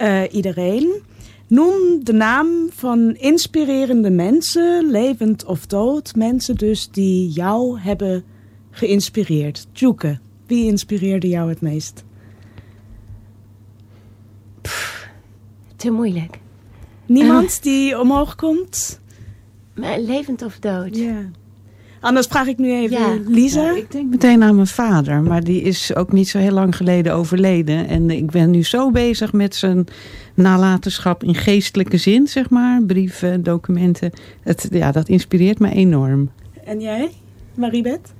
[0.00, 1.02] uh, iedereen.
[1.46, 6.14] Noem de naam van inspirerende mensen, levend of dood.
[6.14, 8.24] Mensen dus die jou hebben
[8.70, 9.66] geïnspireerd.
[9.72, 12.04] Tjoeke, wie inspireerde jou het meest?
[14.62, 14.99] Pff,
[15.80, 16.38] te moeilijk.
[17.06, 19.00] Niemand die omhoog komt?
[19.74, 20.96] Maar levend of dood?
[20.96, 21.30] Ja.
[22.00, 23.18] Anders vraag ik nu even ja.
[23.26, 23.62] Lisa.
[23.62, 26.76] Ja, ik denk meteen aan mijn vader, maar die is ook niet zo heel lang
[26.76, 27.88] geleden overleden.
[27.88, 29.86] En ik ben nu zo bezig met zijn
[30.34, 32.82] nalatenschap in geestelijke zin, zeg maar.
[32.82, 34.10] Brieven, documenten.
[34.42, 36.30] Het, ja, dat inspireert me enorm.
[36.64, 37.10] En jij,
[37.54, 38.12] Maribeth?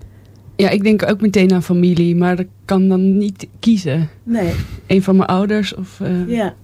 [0.56, 4.08] Ja, ik denk ook meteen aan familie, maar ik kan dan niet kiezen.
[4.22, 4.52] Nee.
[4.86, 6.00] Een van mijn ouders of...
[6.00, 6.54] Uh, ja.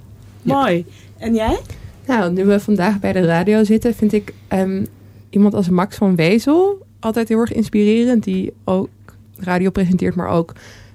[0.47, 0.85] Ja, mooi.
[1.19, 1.59] En jij?
[2.07, 4.87] Nou, nu we vandaag bij de radio zitten, vind ik um,
[5.31, 8.25] iemand als Max van Wezel altijd heel erg inspirerend.
[8.25, 8.89] Die ook
[9.39, 10.53] radio presenteert, maar ook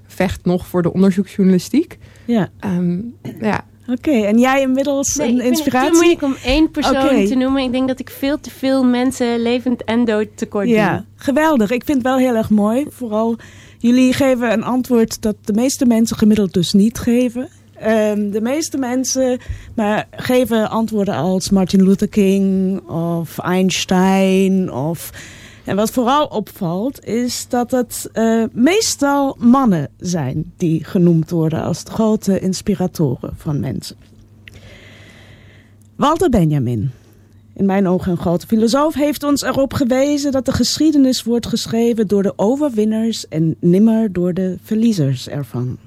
[0.08, 1.98] vecht nog voor de onderzoeksjournalistiek.
[2.26, 2.50] Ja.
[2.66, 3.66] Um, ja.
[3.88, 5.88] Oké, en jij inmiddels nee, een inspiratie?
[5.88, 7.28] Het is moeilijk om één persoon okay.
[7.28, 7.64] te noemen.
[7.64, 10.76] Ik denk dat ik veel te veel mensen levend en dood tekort doe.
[10.76, 11.72] Ja, geweldig.
[11.72, 12.86] Ik vind het wel heel erg mooi.
[12.90, 13.36] Vooral,
[13.78, 17.50] jullie geven een antwoord dat de meeste mensen gemiddeld dus niet geven.
[17.88, 19.40] Um, de meeste mensen
[19.76, 25.10] maar geven antwoorden als Martin Luther King of Einstein of...
[25.64, 31.84] En wat vooral opvalt is dat het uh, meestal mannen zijn die genoemd worden als
[31.84, 33.96] de grote inspiratoren van mensen.
[35.96, 36.92] Walter Benjamin,
[37.54, 42.08] in mijn ogen een grote filosoof, heeft ons erop gewezen dat de geschiedenis wordt geschreven
[42.08, 45.78] door de overwinnaars en nimmer door de verliezers ervan.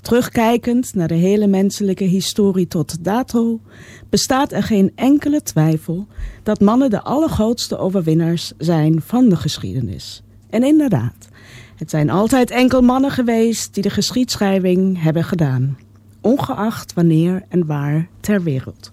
[0.00, 3.60] Terugkijkend naar de hele menselijke historie tot dato,
[4.08, 6.06] bestaat er geen enkele twijfel
[6.42, 10.22] dat mannen de allergrootste overwinnaars zijn van de geschiedenis.
[10.50, 11.28] En inderdaad,
[11.76, 15.78] het zijn altijd enkel mannen geweest die de geschiedschrijving hebben gedaan,
[16.20, 18.90] ongeacht wanneer en waar ter wereld.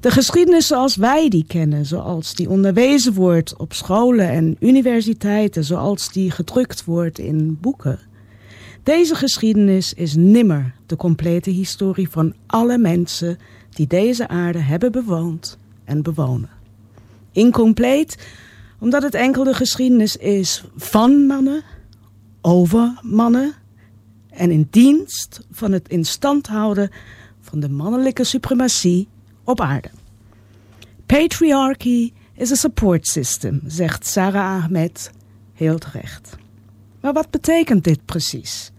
[0.00, 6.12] De geschiedenis zoals wij die kennen, zoals die onderwezen wordt op scholen en universiteiten, zoals
[6.12, 7.98] die gedrukt wordt in boeken.
[8.82, 13.38] Deze geschiedenis is nimmer de complete historie van alle mensen
[13.70, 16.50] die deze aarde hebben bewoond en bewonen.
[17.32, 18.26] Incompleet
[18.78, 21.62] omdat het enkel de geschiedenis is van mannen,
[22.40, 23.54] over mannen
[24.30, 26.90] en in dienst van het instand houden
[27.40, 29.08] van de mannelijke suprematie
[29.44, 29.90] op aarde.
[31.06, 35.10] Patriarchy is a support system, zegt Sarah Ahmed
[35.52, 36.40] heel terecht.
[37.02, 38.70] Maar wat betekent dit precies?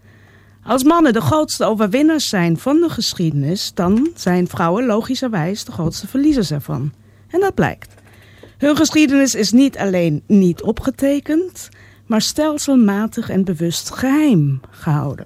[0.64, 6.08] Als mannen de grootste overwinnaars zijn van de geschiedenis, dan zijn vrouwen logischerwijs de grootste
[6.08, 6.94] verliezers ervan.
[7.28, 7.94] En dat blijkt.
[8.58, 11.70] Hun geschiedenis is niet alleen niet opgetekend,
[12.06, 15.26] maar stelselmatig en bewust geheim gehouden.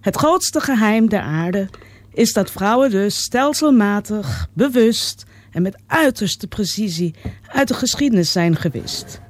[0.00, 1.68] Het grootste geheim der aarde
[2.12, 7.14] is dat vrouwen dus stelselmatig, bewust en met uiterste precisie
[7.46, 9.20] uit de geschiedenis zijn gewist.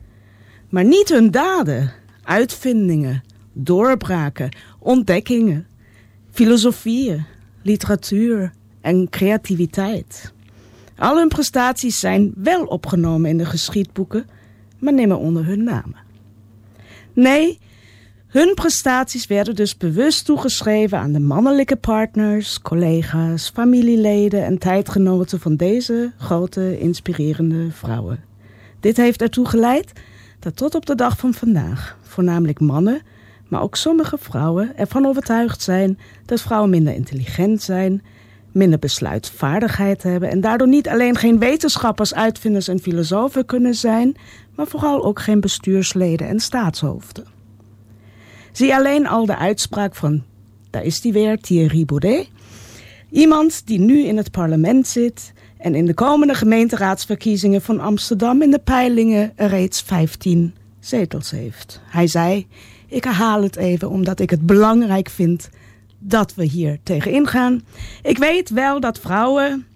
[0.69, 1.93] Maar niet hun daden,
[2.31, 5.67] uitvindingen, doorbraken, ontdekkingen,
[6.31, 7.25] filosofieën,
[7.63, 10.33] literatuur en creativiteit.
[10.99, 14.27] Al hun prestaties zijn wel opgenomen in de geschiedboeken,
[14.79, 15.97] maar nimmer onder hun namen.
[17.13, 17.59] Nee,
[18.27, 25.57] hun prestaties werden dus bewust toegeschreven aan de mannelijke partners, collega's, familieleden en tijdgenoten van
[25.57, 28.25] deze grote, inspirerende vrouwen.
[28.81, 29.93] Dit heeft ertoe geleid
[30.41, 33.03] dat tot op de dag van vandaag voornamelijk mannen,
[33.49, 38.03] maar ook sommige vrouwen ervan overtuigd zijn dat vrouwen minder intelligent zijn,
[38.53, 44.17] minder besluitvaardigheid hebben en daardoor niet alleen geen wetenschappers, uitvinders en filosofen kunnen zijn,
[44.55, 47.25] maar vooral ook geen bestuursleden en staatshoofden.
[48.53, 50.23] Zie alleen al de uitspraak van,
[50.71, 52.29] daar is die weer, Thierry Baudet,
[53.11, 58.51] iemand die nu in het parlement zit en in de komende gemeenteraadsverkiezingen van Amsterdam in
[58.51, 61.81] de peilingen reeds 15 zetels heeft.
[61.85, 62.47] Hij zei,
[62.87, 65.51] ik herhaal het even omdat ik het belangrijk vind
[65.99, 67.63] dat we hier tegen ingaan.
[68.03, 69.67] Ik weet wel dat vrouwen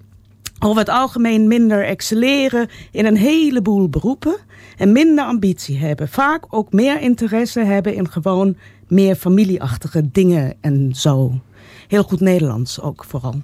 [0.59, 4.37] over het algemeen minder excelleren in een heleboel beroepen
[4.77, 6.09] en minder ambitie hebben.
[6.09, 8.57] Vaak ook meer interesse hebben in gewoon
[8.89, 11.41] meer familieachtige dingen en zo.
[11.89, 13.35] Heel goed Nederlands ook vooral.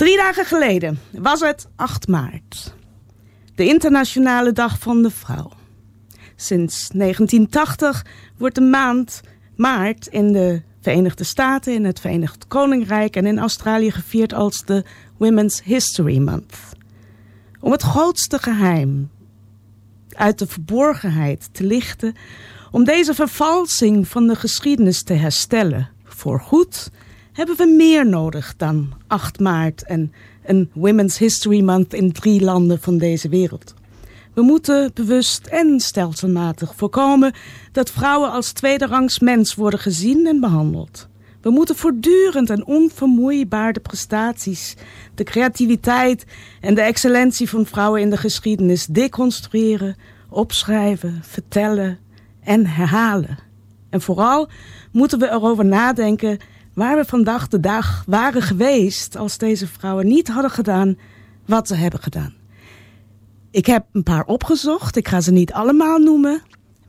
[0.00, 2.74] Drie dagen geleden was het 8 maart.
[3.54, 5.50] De internationale dag van de vrouw.
[6.36, 9.20] Sinds 1980 wordt de maand
[9.56, 14.84] maart in de Verenigde Staten, in het Verenigd Koninkrijk en in Australië gevierd als de
[15.16, 16.58] Women's History Month.
[17.60, 19.10] Om het grootste geheim
[20.08, 22.14] uit de verborgenheid te lichten,
[22.70, 26.90] Om deze vervalsing van de geschiedenis te herstellen, voorgoed,
[27.32, 30.12] hebben we meer nodig dan 8 maart en
[30.44, 33.74] een Women's History Month in drie landen van deze wereld.
[34.34, 37.32] We moeten bewust en stelselmatig voorkomen
[37.72, 41.08] dat vrouwen als tweederangs mens worden gezien en behandeld.
[41.40, 44.76] We moeten voortdurend en onvermoeibaar de prestaties,
[45.14, 46.24] de creativiteit
[46.60, 49.96] en de excellentie van vrouwen in de geschiedenis deconstrueren,
[50.28, 51.98] opschrijven, vertellen
[52.44, 53.38] en herhalen.
[53.90, 54.48] En vooral
[54.92, 56.38] moeten we erover nadenken
[56.74, 60.98] waar we vandaag de dag waren geweest als deze vrouwen niet hadden gedaan
[61.44, 62.34] wat ze hebben gedaan.
[63.50, 66.42] Ik heb een paar opgezocht, ik ga ze niet allemaal noemen,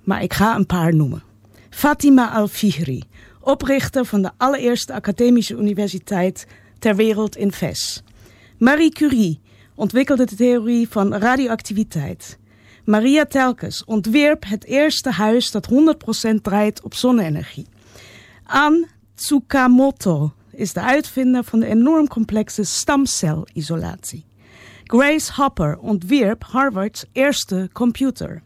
[0.04, 1.24] maar ik ga een paar noemen.
[1.70, 3.04] Fatima Al-Fihri,
[3.39, 6.48] oprichter van de allereerste academische universiteit
[6.80, 8.04] ter wereld in Fes.
[8.58, 9.39] Marie Curie
[9.76, 12.38] ontwikkelde de theorie van radioactiviteit.
[12.86, 17.67] Maria Telkes ontwierp het eerste huis dat 100% draait op zonne-energie.
[18.44, 18.88] An
[19.22, 24.26] Tsukamoto is de uitvinder van de enorm complexe stamcelisolatie.
[24.84, 28.42] Grace Hopper ontwierp Harvards eerste computer.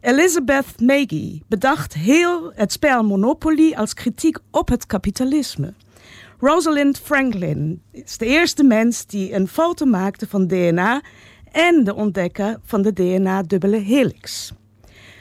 [0.00, 5.74] Elizabeth Magee bedacht heel het spel Monopoly als kritiek op het kapitalisme.
[6.38, 11.02] Rosalind Franklin is de eerste mens die een foto maakte van DNA
[11.52, 14.52] en de ontdekker van de DNA-dubbele helix.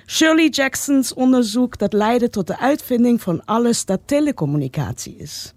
[0.05, 5.53] Shirley Jacksons onderzoek dat leidde tot de uitvinding van alles dat telecommunicatie is.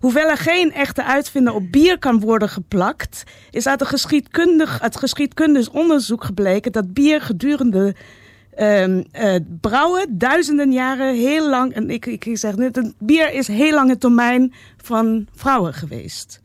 [0.00, 5.70] Hoewel er geen echte uitvinder op bier kan worden geplakt, is uit, geschiedkundig, uit geschiedkundig
[5.70, 7.94] onderzoek gebleken dat bier gedurende
[8.60, 13.74] um, uh, brouwen duizenden jaren heel lang, en ik, ik zeg net, bier is heel
[13.74, 16.40] lang het domein van vrouwen geweest.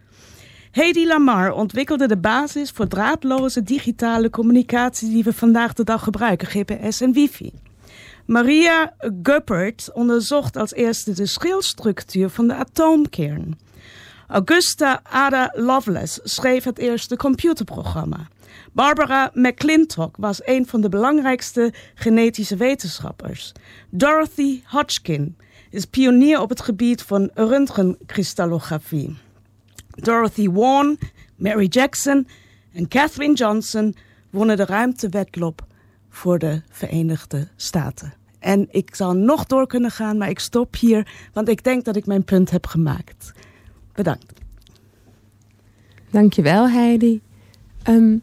[0.73, 6.47] Hedy Lamar ontwikkelde de basis voor draadloze digitale communicatie die we vandaag de dag gebruiken,
[6.47, 7.51] GPS en wifi.
[8.25, 13.59] Maria Guppert onderzocht als eerste de schilstructuur van de atoomkern.
[14.27, 18.27] Augusta Ada Lovelace schreef het eerste computerprogramma.
[18.71, 23.51] Barbara McClintock was een van de belangrijkste genetische wetenschappers.
[23.89, 25.37] Dorothy Hodgkin
[25.69, 29.15] is pionier op het gebied van röntgenkristallografie.
[29.95, 30.97] Dorothy Vaughan,
[31.35, 32.27] Mary Jackson
[32.73, 33.95] en Katherine Johnson
[34.29, 35.65] wonnen de ruimtewedloop
[36.09, 38.13] voor de Verenigde Staten.
[38.39, 41.95] En ik zal nog door kunnen gaan, maar ik stop hier, want ik denk dat
[41.95, 43.33] ik mijn punt heb gemaakt.
[43.93, 44.33] Bedankt.
[46.09, 47.21] Dankjewel, Heidi.
[47.89, 48.21] Um,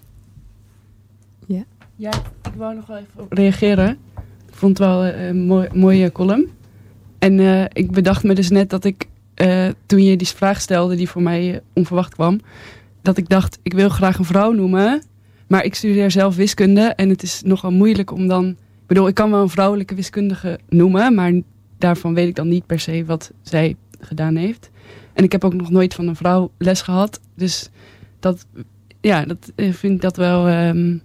[1.46, 1.64] ja.
[1.96, 3.98] ja, ik wou nog wel even reageren.
[4.48, 6.50] Ik vond het wel een mooi, mooie column.
[7.18, 9.08] En uh, ik bedacht me dus net dat ik,
[9.40, 12.40] uh, toen je die vraag stelde, die voor mij onverwacht kwam,
[13.02, 15.02] dat ik dacht, ik wil graag een vrouw noemen,
[15.46, 18.48] maar ik studeer zelf wiskunde en het is nogal moeilijk om dan...
[18.48, 21.32] Ik bedoel, ik kan wel een vrouwelijke wiskundige noemen, maar
[21.78, 24.70] daarvan weet ik dan niet per se wat zij gedaan heeft.
[25.12, 27.20] En ik heb ook nog nooit van een vrouw les gehad.
[27.34, 27.70] Dus
[28.20, 28.46] dat,
[29.00, 30.48] ja, dat eh, vind ik dat wel...
[30.48, 31.02] Um...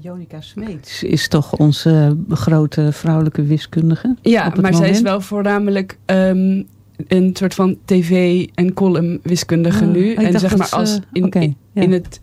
[0.00, 4.16] Jonica Smeets is toch onze grote vrouwelijke wiskundige?
[4.22, 4.76] Ja, maar moment?
[4.76, 6.66] zij is wel voornamelijk um,
[7.06, 10.14] een soort van tv- en column-wiskundige Ah, nu.
[10.14, 11.82] En zeg maar als in, okay, in, ja.
[11.82, 12.20] in, het,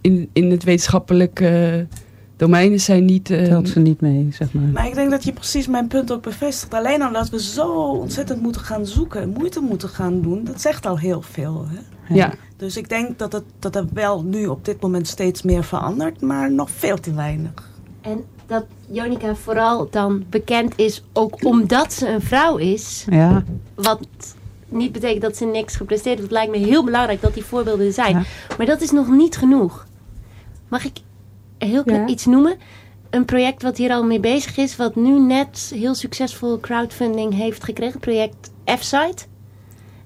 [0.00, 1.86] in, in het wetenschappelijke
[2.36, 3.30] domein is zij niet...
[3.30, 4.64] Uh, Telt ze niet mee, zeg maar.
[4.64, 6.74] Maar ik denk dat je precies mijn punt ook bevestigt.
[6.74, 10.86] Alleen omdat we zo ontzettend moeten gaan zoeken en moeite moeten gaan doen, dat zegt
[10.86, 11.66] al heel veel.
[11.68, 12.14] Hè?
[12.14, 12.34] ja.
[12.56, 16.20] Dus ik denk dat het, dat het wel nu op dit moment steeds meer verandert,
[16.20, 17.70] maar nog veel te weinig.
[18.00, 23.04] En dat Jonica vooral dan bekend is ook omdat ze een vrouw is.
[23.10, 23.44] Ja.
[23.74, 24.00] Wat
[24.68, 26.30] niet betekent dat ze niks gepresteerd heeft.
[26.30, 28.16] Het lijkt me heel belangrijk dat die voorbeelden er zijn.
[28.16, 28.22] Ja.
[28.56, 29.86] Maar dat is nog niet genoeg.
[30.68, 30.98] Mag ik
[31.58, 32.06] heel kort Ja.
[32.06, 32.56] iets noemen?
[33.10, 37.64] Een project wat hier al mee bezig is, wat nu net heel succesvol crowdfunding heeft
[37.64, 38.00] gekregen.
[38.00, 39.24] Project F-Site.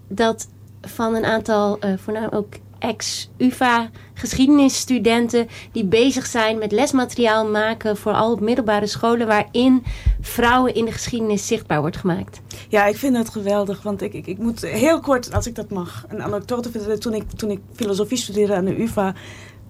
[0.08, 0.48] Dat
[0.80, 8.32] van een aantal, eh voornamelijk ook ex-UvA geschiedenisstudenten die bezig zijn met lesmateriaal maken, vooral
[8.32, 9.84] op middelbare scholen, waarin
[10.20, 12.40] vrouwen in de geschiedenis zichtbaar wordt gemaakt.
[12.68, 15.70] Ja, ik vind het geweldig, want ik, ik, ik moet heel kort, als ik dat
[15.70, 17.00] mag, een anekdote vertellen.
[17.00, 19.14] Toen ik, toen ik filosofie studeerde aan de UvA,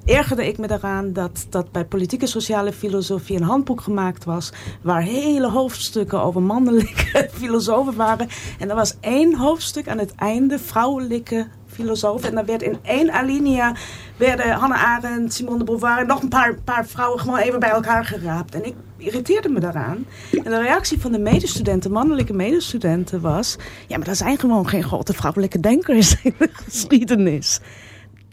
[0.04, 4.52] ergerde ik me eraan dat, dat bij politieke sociale filosofie een handboek gemaakt was
[4.82, 8.28] waar hele hoofdstukken over mannelijke filosofen waren.
[8.58, 11.46] En er was één hoofdstuk aan het einde, vrouwelijke
[11.81, 12.28] filosofen.
[12.28, 13.74] En dan werd in één alinea
[14.16, 17.70] werden Hannah Arendt, Simone de Beauvoir en nog een paar, paar vrouwen gewoon even bij
[17.70, 18.55] elkaar geraapt.
[18.55, 20.07] En ik irriteerde me daaraan.
[20.45, 23.57] En de reactie van de medestudenten, mannelijke medestudenten, was...
[23.87, 27.61] Ja, maar er zijn gewoon geen grote vrouwelijke denkers in de geschiedenis.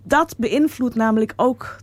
[0.04, 1.78] Dat beïnvloedt namelijk ook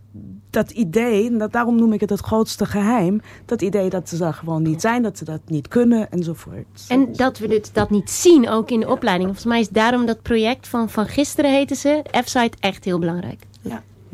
[0.55, 4.17] dat idee, en dat, daarom noem ik het het grootste geheim, dat idee dat ze
[4.17, 6.85] daar gewoon niet zijn, dat ze dat niet kunnen enzovoort.
[6.87, 9.29] En dat we dit, dat niet zien, ook in de opleiding.
[9.29, 13.39] Volgens mij is daarom dat project van, van gisteren heten ze, F-site, echt heel belangrijk.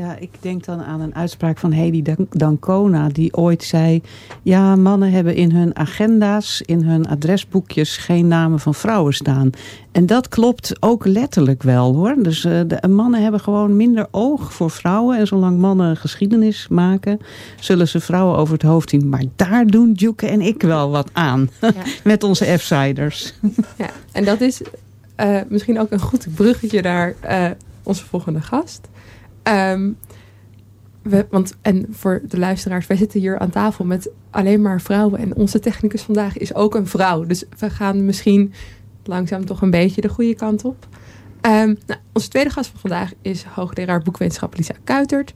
[0.02, 4.02] Ja, ik denk dan aan een uitspraak van Hedy Dan- Dancona, die ooit zei:
[4.42, 9.50] Ja, mannen hebben in hun agenda's, in hun adresboekjes geen namen van vrouwen staan.
[9.92, 12.16] En dat klopt ook letterlijk wel hoor.
[12.18, 15.18] Dus eh, de mannen hebben gewoon minder oog voor vrouwen.
[15.18, 17.20] En zolang mannen geschiedenis maken,
[17.60, 19.10] zullen ze vrouwen over het hoofd zien.
[19.10, 21.50] Maar daar doen Duke en ik wel wat aan.
[21.62, 21.72] Ja.
[22.04, 23.34] Met onze F-siders.
[23.78, 24.62] Ja, en dat is
[25.16, 27.46] eh, misschien ook een goed bruggetje naar eh,
[27.84, 28.90] onze volgende gast.
[29.44, 29.92] Ehm,
[31.02, 35.20] we, want, en voor de luisteraars, wij zitten hier aan tafel met alleen maar vrouwen.
[35.20, 37.26] En onze technicus vandaag is ook een vrouw.
[37.26, 38.54] Dus we gaan misschien
[39.04, 40.88] langzaam toch een beetje de goede kant op.
[41.42, 45.34] Ehm, nou, onze tweede gast van vandaag is hoogleraar boekwetenschap Lisa Kuitert.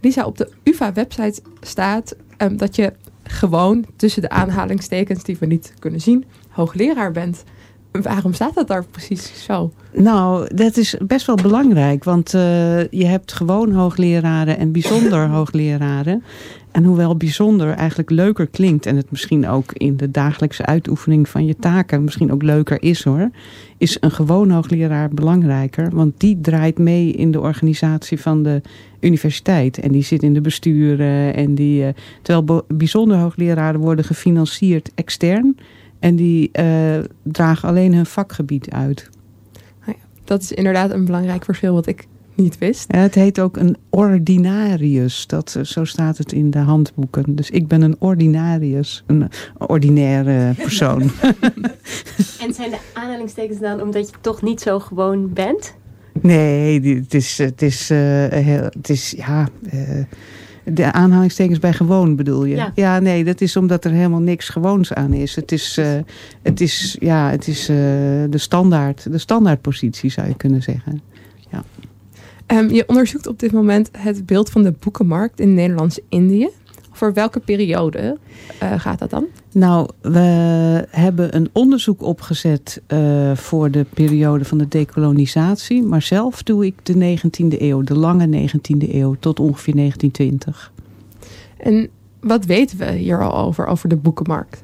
[0.00, 2.92] Lisa, op de UvA-website staat ehm, dat je
[3.22, 7.44] gewoon tussen de aanhalingstekens die we niet kunnen zien, hoogleraar bent.
[8.02, 9.72] Waarom staat dat daar precies zo?
[9.92, 12.04] Nou, dat is best wel belangrijk.
[12.04, 16.22] Want eh, je hebt gewoon hoogleraren en bijzonder hoogleraren.
[16.76, 18.86] En hoewel bijzonder eigenlijk leuker klinkt...
[18.86, 22.04] en het misschien ook in de dagelijkse uitoefening van je taken...
[22.04, 23.30] misschien ook leuker is hoor...
[23.78, 25.90] is een gewoon hoogleraar belangrijker.
[25.94, 28.62] Want die draait mee in de organisatie van de
[29.00, 29.78] universiteit.
[29.78, 31.34] En die zit in de besturen.
[31.34, 31.92] En die, eh,
[32.22, 35.56] terwijl bijzonder hoogleraren worden gefinancierd extern...
[36.06, 39.10] En die eh, dragen alleen hun vakgebied uit.
[40.24, 42.92] Dat is inderdaad een belangrijk verschil wat ik niet wist.
[42.92, 45.26] Ja, het heet ook een ordinarius.
[45.26, 47.34] Dat, eh, zo staat het in de handboeken.
[47.34, 49.04] Dus ik ben een ordinarius.
[49.06, 49.28] Een
[49.58, 51.02] ordinaire persoon.
[52.40, 55.74] En zijn de aanhalingstekens dan omdat je toch niet zo gewoon bent?
[56.12, 57.98] nee, het is, het is, eh,
[58.28, 59.48] heel, het is ja...
[59.70, 60.04] eh,
[60.72, 62.70] de aanhalingstekens bij gewoon bedoel je?
[62.74, 63.00] Ja.
[63.00, 65.34] nee, dat is omdat er helemaal niks gewoons aan is.
[65.34, 65.88] Het is, eh,
[66.42, 67.76] het is, ja, het is eh,
[68.30, 71.02] de, standaard, de standaardpositie zou je kunnen zeggen.
[72.46, 76.48] Ehm, je onderzoekt op dit moment het beeld van de boekenmarkt in Nederlands-Indië.
[76.96, 78.18] Voor welke periode
[78.58, 79.24] eh, gaat dat dan?
[79.52, 80.18] Nou, we
[80.90, 85.82] hebben een onderzoek opgezet eh, voor de periode van de dekolonisatie.
[85.82, 90.72] Maar zelf doe ik de 19e eeuw, de lange 19e eeuw, tot ongeveer 1920.
[91.56, 91.88] En
[92.20, 94.62] wat weten we hier al over, over de boekenmarkt?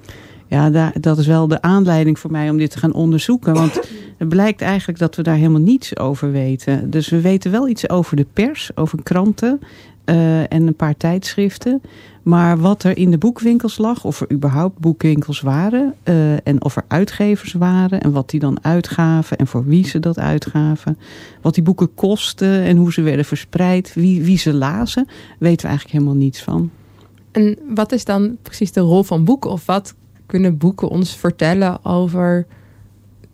[0.49, 3.55] Ja, daar, dat is wel de aanleiding voor mij om dit te gaan onderzoeken.
[3.55, 3.75] Want
[4.19, 6.91] het blijkt eigenlijk dat we daar helemaal niets over weten.
[6.91, 9.61] Dus we weten wel iets over de pers, over kranten
[10.05, 11.81] eh, en een paar tijdschriften.
[12.23, 15.95] Maar wat er in de boekwinkels lag, of er überhaupt boekwinkels waren...
[16.03, 19.37] eh, en of er uitgevers waren en wat die dan uitgaven...
[19.37, 20.99] en voor wie ze dat uitgaven.
[21.41, 23.95] Wat die boeken kostten en hoe ze werden verspreid.
[23.95, 25.07] Wie, wie ze lazen,
[25.39, 26.71] weten we eigenlijk helemaal niets van.
[27.33, 29.51] En wat is dan precies de rol van boeken?
[29.51, 29.95] Of wat
[30.27, 32.47] kunnen boeken ons vertellen over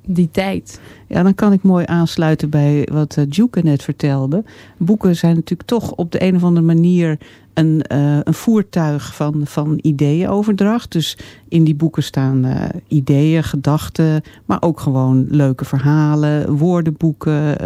[0.09, 0.81] die tijd?
[1.07, 4.45] Ja, dan kan ik mooi aansluiten bij wat uh, net vertelde.
[4.77, 7.19] Boeken zijn natuurlijk toch op de een of andere manier
[7.55, 10.93] een, uh, een voertuig van, van ideeënoverdracht.
[10.93, 17.57] Dus in die boeken staan uh, ideeën, gedachten, maar ook gewoon leuke verhalen, woordenboeken,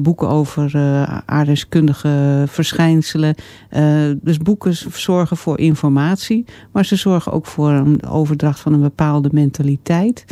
[0.00, 0.76] boeken over
[1.26, 3.34] aardrijkskundige verschijnselen.
[4.20, 9.28] dus boeken zorgen voor informatie, maar ze zorgen ook voor een overdracht van een bepaalde
[9.32, 10.24] mentaliteit.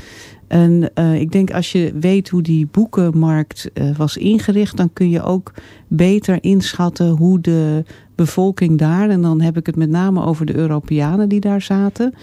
[0.48, 4.76] En uh, ik denk als je weet hoe die boekenmarkt uh, was ingericht...
[4.76, 5.52] dan kun je ook
[5.88, 7.84] beter inschatten hoe de
[8.14, 9.10] bevolking daar...
[9.10, 12.14] en dan heb ik het met name over de Europeanen die daar zaten...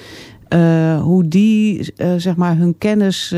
[0.49, 3.35] Uh, hoe die zeg maar hun kennis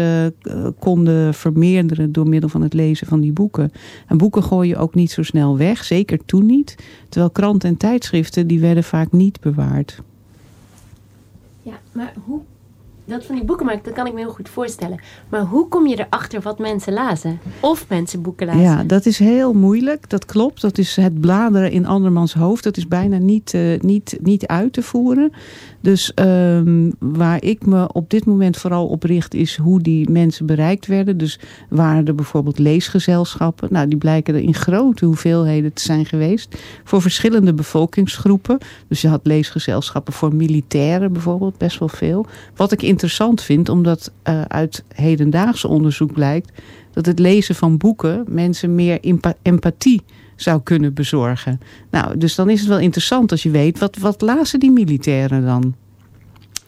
[0.79, 3.71] konden vermeerderen door middel van het lezen van die boeken.
[4.07, 6.75] En boeken gooi je ook niet zo snel weg, zeker toen niet.
[7.09, 10.01] Terwijl kranten en tijdschriften die werden vaak niet bewaard.
[11.61, 12.39] Ja, maar hoe
[13.05, 14.99] dat van die boekenmarkt, dat kan ik me heel goed voorstellen.
[15.29, 17.39] Maar hoe kom je erachter wat mensen lazen?
[17.59, 18.61] Of mensen boeken lazen?
[18.61, 20.09] Ja, dat is heel moeilijk.
[20.09, 20.61] Dat klopt.
[20.61, 22.63] Dat is het bladeren in andermans hoofd.
[22.63, 25.31] Dat is bijna niet, uh, niet, niet uit te voeren.
[25.85, 29.33] Dus um, waar ik me op dit moment vooral op richt...
[29.33, 31.17] is hoe die mensen bereikt werden.
[31.17, 33.67] Dus waren er bijvoorbeeld leesgezelschappen.
[33.71, 36.55] Nou, die blijken er in grote hoeveelheden te zijn geweest.
[36.83, 38.57] Voor verschillende bevolkingsgroepen.
[38.87, 41.57] Dus je had leesgezelschappen voor militairen bijvoorbeeld.
[41.57, 42.25] Best wel veel.
[42.55, 46.51] Wat ik interessant vind, omdat uh, uit hedendaags onderzoek blijkt
[46.91, 48.99] dat het lezen van boeken mensen meer
[49.41, 50.01] empathie
[50.35, 51.59] zou kunnen bezorgen.
[51.91, 55.45] Nou, dus dan is het wel interessant als je weet, wat, wat lazen die militairen
[55.45, 55.75] dan?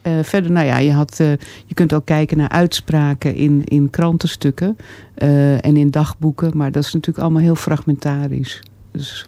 [0.04, 1.32] Uh, verder, nou ja, je, had, uh,
[1.66, 4.78] je kunt ook kijken naar uitspraken in, in krantenstukken
[5.18, 8.64] uh, en in dagboeken, maar dat is natuurlijk allemaal heel fragmentarisch.
[8.92, 9.28] Dus...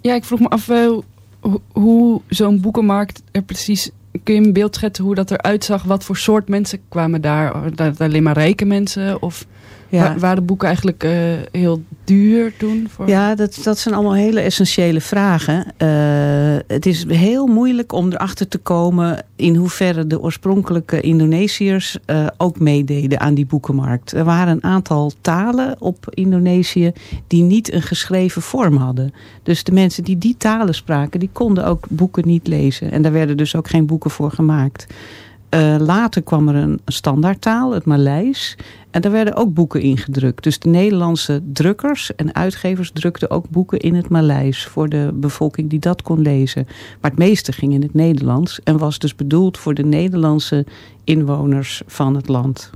[0.00, 3.90] Ja, ik vroeg me af hoe, hoe zo'n boekenmarkt er precies...
[4.22, 5.82] Kun je een beeld schetsen hoe dat eruit zag?
[5.82, 7.72] Wat voor soort mensen kwamen daar?
[7.98, 9.22] Alleen maar rijke mensen?
[9.22, 9.46] Of
[9.88, 10.18] ja.
[10.18, 11.12] waren boeken eigenlijk uh,
[11.52, 12.86] heel duur toen?
[12.90, 13.08] Voor...
[13.08, 15.66] Ja, dat, dat zijn allemaal hele essentiële vragen.
[15.78, 22.26] Uh, het is heel moeilijk om erachter te komen in hoeverre de oorspronkelijke Indonesiërs uh,
[22.36, 24.12] ook meededen aan die boekenmarkt.
[24.12, 26.92] Er waren een aantal talen op Indonesië
[27.26, 29.12] die niet een geschreven vorm hadden.
[29.42, 32.90] Dus de mensen die die talen spraken, die konden ook boeken niet lezen.
[32.90, 34.86] En daar werden dus ook geen boeken voor gemaakt.
[35.50, 38.56] Uh, later kwam er een standaardtaal, het Maleis.
[38.90, 40.42] En daar werden ook boeken in gedrukt.
[40.42, 44.66] Dus de Nederlandse drukkers en uitgevers drukten ook boeken in het Maleis.
[44.66, 46.64] Voor de bevolking die dat kon lezen.
[47.00, 48.60] Maar het meeste ging in het Nederlands.
[48.64, 50.66] En was dus bedoeld voor de Nederlandse
[51.04, 52.70] inwoners van het land.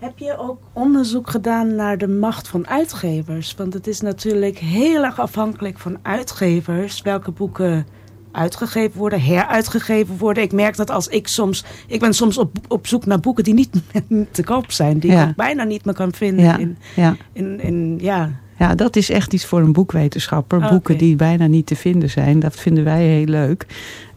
[0.00, 3.54] Heb je ook onderzoek gedaan naar de macht van uitgevers?
[3.54, 7.86] Want het is natuurlijk heel erg afhankelijk van uitgevers welke boeken
[8.34, 10.42] uitgegeven worden, heruitgegeven worden.
[10.42, 11.64] Ik merk dat als ik soms...
[11.86, 13.70] Ik ben soms op, op zoek naar boeken die niet
[14.30, 14.98] te koop zijn.
[14.98, 16.44] Die ik bijna niet meer kan vinden.
[16.44, 16.58] Ja.
[16.58, 17.16] In, ja.
[17.32, 18.30] In, in, ja.
[18.58, 20.58] ja, dat is echt iets voor een boekwetenschapper.
[20.58, 22.40] Oh, boeken die bijna niet te vinden zijn.
[22.40, 23.66] Dat vinden wij heel leuk.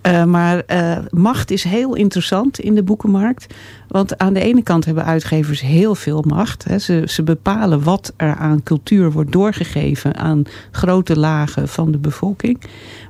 [0.01, 3.53] Uh, maar uh, macht is heel interessant in de boekenmarkt.
[3.87, 6.63] Want aan de ene kant hebben uitgevers heel veel macht.
[6.63, 6.79] Hè.
[6.79, 12.61] Ze, ze bepalen wat er aan cultuur wordt doorgegeven aan grote lagen van de bevolking.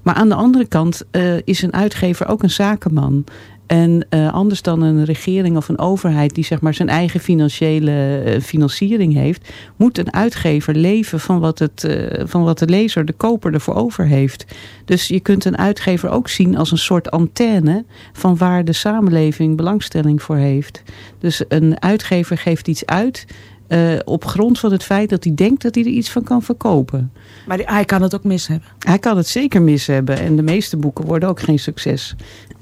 [0.03, 3.23] Maar aan de andere kant uh, is een uitgever ook een zakenman.
[3.68, 8.24] En uh, anders dan een regering of een overheid die zeg maar zijn eigen financiële
[8.26, 13.05] uh, financiering heeft, moet een uitgever leven van wat, het, uh, van wat de lezer,
[13.05, 14.45] de koper ervoor over heeft.
[14.86, 19.57] Dus je kunt een uitgever ook zien als een soort antenne van waar de samenleving
[19.57, 20.84] belangstelling voor heeft.
[21.20, 23.26] Dus een uitgever geeft iets uit
[23.68, 26.41] uh, op grond van het feit dat hij denkt dat hij er iets van kan
[26.41, 27.11] verkopen.
[27.47, 28.68] Maar hij kan het ook mis hebben.
[28.80, 30.20] Hij kan het zeker mis hebben.
[30.20, 32.15] En de meeste boeken worden ook geen succes.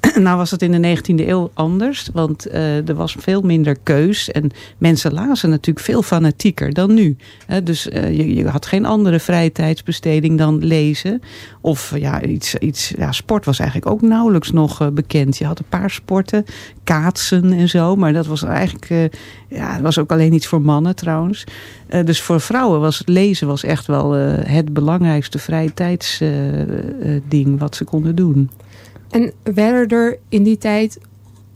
[0.26, 2.10] nou was het in de 19e eeuw anders.
[2.14, 4.32] Want uh, er was veel minder keus.
[4.32, 7.18] En mensen lazen natuurlijk veel fanatieker dan nu.
[7.50, 11.22] Uh, dus uh, je, je, had geen andere vrije tijdsbesteding dan lezen.
[11.62, 15.38] Of ja, iets, iets, ja, sport was eigenlijk ook nauwelijks nog bekend.
[15.38, 16.46] Je had een paar sporten.
[16.84, 17.96] Kaatsen en zo.
[17.96, 19.12] Maar dat was eigenlijk...
[19.50, 21.44] ja, dat was ook alleen iets voor mannen trouwens.
[22.04, 28.16] dus voor vrouwen was lezen was echt wel het belangrijkste vrije tijdsding wat ze konden
[28.16, 28.50] doen.
[29.10, 31.00] En werden er in die tijd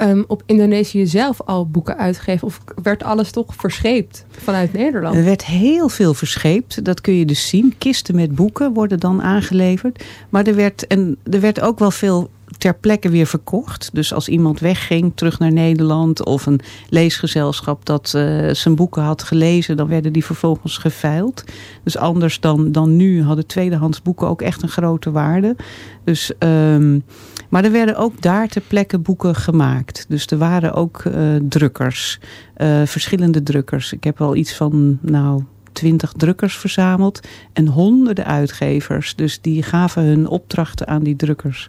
[0.02, 2.48] um, op Indonesië zelf al boeken uitgegeven?
[2.48, 5.16] Of werd alles toch verscheept vanuit Nederland?
[5.16, 6.86] Er werd heel veel verscheept.
[6.86, 7.74] Dat kun je dus zien.
[7.78, 10.04] Kisten met boeken worden dan aangeleverd.
[10.30, 13.90] Maar er werd, en er werd ook wel veel ter plekke weer verkocht.
[13.94, 16.26] Dus als iemand wegging, terug naar Nederland...
[16.26, 19.78] of een leesgezelschap dat uh, zijn boeken had gelezen...
[19.78, 21.44] dan werden die vervolgens geveild.
[21.84, 25.56] Dus anders dan, dan nu hadden tweedehands boeken ook echt een grote waarde.
[26.04, 26.32] Dus...
[26.40, 27.04] Um,
[27.50, 30.06] maar er werden ook daar ter plekke boeken gemaakt.
[30.08, 32.20] Dus er waren ook uh, drukkers,
[32.58, 33.94] uh, verschillende drukkers.
[33.94, 39.16] Ik heb wel iets van, nou, twintig drukkers verzameld en honderden uitgevers.
[39.16, 41.68] Dus die gaven hun opdrachten aan die drukkers.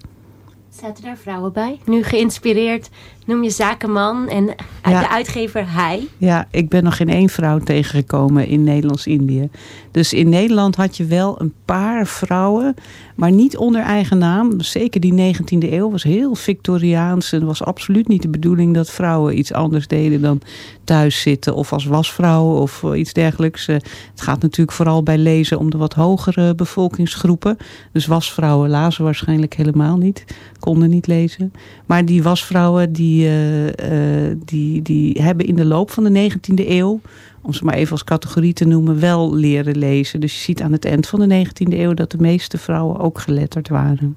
[0.80, 1.80] Zaten daar vrouwen bij?
[1.84, 2.88] Nu geïnspireerd
[3.30, 4.46] noem je zakenman en
[4.82, 6.08] de uitgever hij.
[6.18, 9.48] Ja, ik ben nog geen één vrouw tegengekomen in Nederlands-Indië.
[9.90, 12.74] Dus in Nederland had je wel een paar vrouwen,
[13.14, 14.60] maar niet onder eigen naam.
[14.60, 17.32] Zeker die 19e eeuw was heel Victoriaans.
[17.32, 20.40] En was absoluut niet de bedoeling dat vrouwen iets anders deden dan
[20.84, 23.68] thuis zitten of als wasvrouw of iets dergelijks.
[23.68, 23.74] Eh,
[24.10, 27.56] het gaat natuurlijk vooral bij lezen om de wat hogere bevolkingsgroepen.
[27.92, 30.24] Dus wasvrouwen lazen waarschijnlijk helemaal niet,
[30.58, 31.52] konden niet lezen.
[31.86, 36.68] Maar die wasvrouwen die die, uh, die, die hebben in de loop van de 19e
[36.68, 37.00] eeuw,
[37.42, 40.20] om ze maar even als categorie te noemen, wel leren lezen.
[40.20, 43.18] Dus je ziet aan het eind van de 19e eeuw dat de meeste vrouwen ook
[43.18, 44.16] geletterd waren.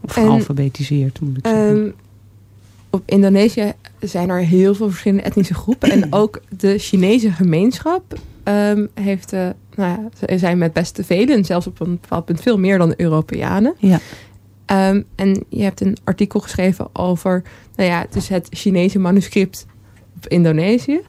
[0.00, 1.76] Of gealfabetiseerd, moet ik zeggen.
[1.76, 1.94] Um,
[2.90, 5.90] op Indonesië zijn er heel veel verschillende etnische groepen.
[5.90, 11.44] en ook de Chinese gemeenschap um, heeft, uh, nou ja, zijn met best te velen,
[11.44, 13.74] zelfs op een bepaald punt veel meer dan de Europeanen.
[13.78, 14.00] Ja.
[14.72, 17.42] Um, en je hebt een artikel geschreven over
[17.74, 19.66] nou ja, dus het Chinese manuscript
[20.16, 21.00] op Indonesië.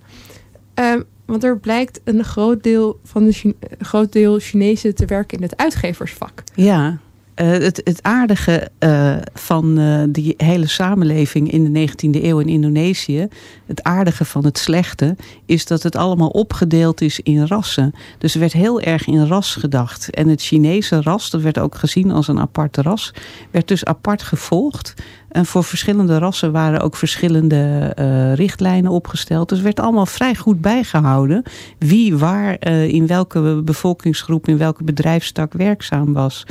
[0.76, 5.44] Um, want er blijkt een groot deel van de groot deel Chinezen te werken in
[5.44, 6.44] het uitgeversvak.
[6.56, 7.00] Ja,
[7.46, 13.28] het, het aardige uh, van uh, die hele samenleving in de 19e eeuw in Indonesië,
[13.66, 15.16] het aardige van het slechte,
[15.46, 17.94] is dat het allemaal opgedeeld is in rassen.
[18.18, 20.10] Dus er werd heel erg in ras gedacht.
[20.10, 23.14] En het Chinese ras, dat werd ook gezien als een aparte ras,
[23.52, 24.94] werd dus apart gevolgd.
[25.30, 27.88] En voor verschillende rassen waren ook verschillende
[28.36, 29.50] richtlijnen opgesteld.
[29.50, 31.44] Dus werd allemaal vrij goed bijgehouden
[31.78, 36.46] wie waar in welke bevolkingsgroep, in welke bedrijfstak werkzaam was.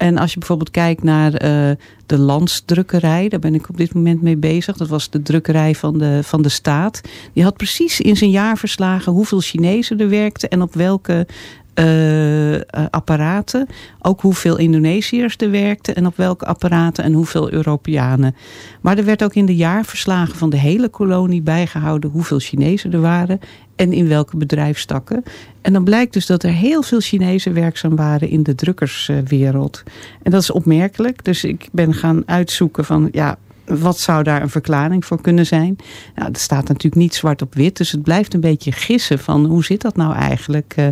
[0.00, 1.70] En als je bijvoorbeeld kijkt naar uh,
[2.06, 4.76] de landsdrukkerij, daar ben ik op dit moment mee bezig.
[4.76, 7.00] Dat was de drukkerij van de, van de staat.
[7.32, 11.26] Die had precies in zijn jaarverslagen hoeveel Chinezen er werkten en op welke
[11.74, 13.66] uh, apparaten.
[13.98, 18.36] Ook hoeveel Indonesiërs er werkten en op welke apparaten en hoeveel Europeanen.
[18.80, 23.00] Maar er werd ook in de jaarverslagen van de hele kolonie bijgehouden hoeveel Chinezen er
[23.00, 23.40] waren
[23.80, 25.22] en in welke bedrijfstakken.
[25.60, 29.82] En dan blijkt dus dat er heel veel Chinezen werkzaam waren in de drukkerswereld.
[30.22, 31.24] En dat is opmerkelijk.
[31.24, 35.76] Dus ik ben gaan uitzoeken van ja, wat zou daar een verklaring voor kunnen zijn?
[36.14, 39.44] Nou, er staat natuurlijk niet zwart op wit, dus het blijft een beetje gissen van
[39.44, 40.74] hoe zit dat nou eigenlijk?
[40.78, 40.86] Uh,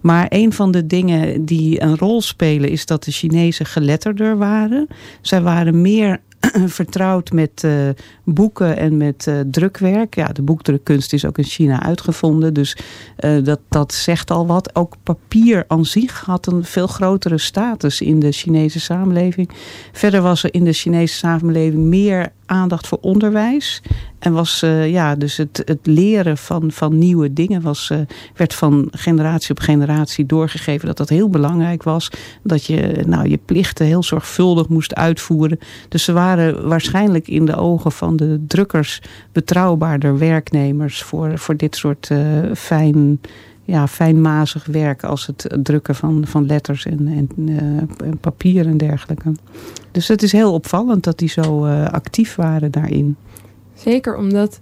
[0.00, 4.86] maar een van de dingen die een rol spelen is dat de Chinezen geletterder waren.
[5.20, 6.20] Zij waren meer
[6.80, 7.88] vertrouwd met uh,
[8.24, 10.14] boeken en met uh, drukwerk.
[10.14, 12.54] Ja, de boekdrukkunst is ook in China uitgevonden.
[12.54, 12.76] Dus
[13.20, 14.74] uh, dat, dat zegt al wat.
[14.74, 19.50] Ook papier aan zich had een veel grotere status in de Chinese samenleving.
[19.92, 23.82] Verder was er in de Chinese samenleving meer aandacht voor onderwijs.
[24.18, 27.92] En was ja, dus het, het leren van, van nieuwe dingen was,
[28.34, 32.10] werd van generatie op generatie doorgegeven dat dat heel belangrijk was.
[32.42, 35.58] Dat je nou, je plichten heel zorgvuldig moest uitvoeren.
[35.88, 41.76] Dus ze waren waarschijnlijk in de ogen van de drukkers betrouwbaarder werknemers voor, voor dit
[41.76, 42.18] soort uh,
[42.54, 43.20] fijn
[43.70, 47.58] ja, fijnmazig werk als het drukken van, van letters en, en,
[48.04, 49.32] en papier en dergelijke.
[49.90, 53.16] Dus het is heel opvallend dat die zo uh, actief waren daarin.
[53.74, 54.60] Zeker omdat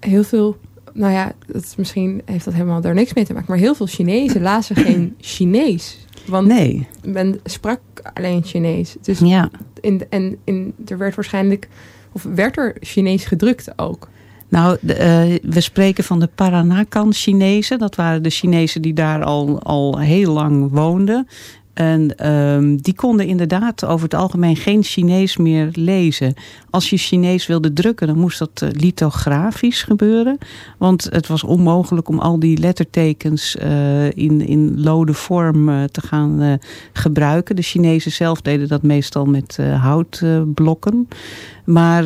[0.00, 0.56] heel veel,
[0.96, 3.74] nou ja, dat is, misschien heeft dat helemaal daar niks mee te maken, maar heel
[3.74, 6.06] veel Chinezen lazen geen Chinees.
[6.26, 6.86] Want nee.
[7.04, 7.80] men sprak
[8.14, 8.96] alleen Chinees.
[9.00, 9.50] Dus ja.
[9.80, 11.68] in, en in, er werd waarschijnlijk,
[12.12, 14.08] of werd er Chinees gedrukt ook.
[14.48, 14.94] Nou, de,
[15.42, 17.78] uh, we spreken van de Paranakan-Chinezen.
[17.78, 21.28] Dat waren de Chinezen die daar al, al heel lang woonden.
[21.76, 26.34] En um, die konden inderdaad over het algemeen geen Chinees meer lezen.
[26.70, 30.38] Als je Chinees wilde drukken, dan moest dat uh, lithografisch gebeuren.
[30.78, 36.00] Want het was onmogelijk om al die lettertekens uh, in, in lode vorm uh, te
[36.00, 36.58] gaan
[36.92, 37.56] gebruiken.
[37.56, 41.08] De Chinezen zelf deden dat meestal met houtblokken.
[41.64, 42.04] Maar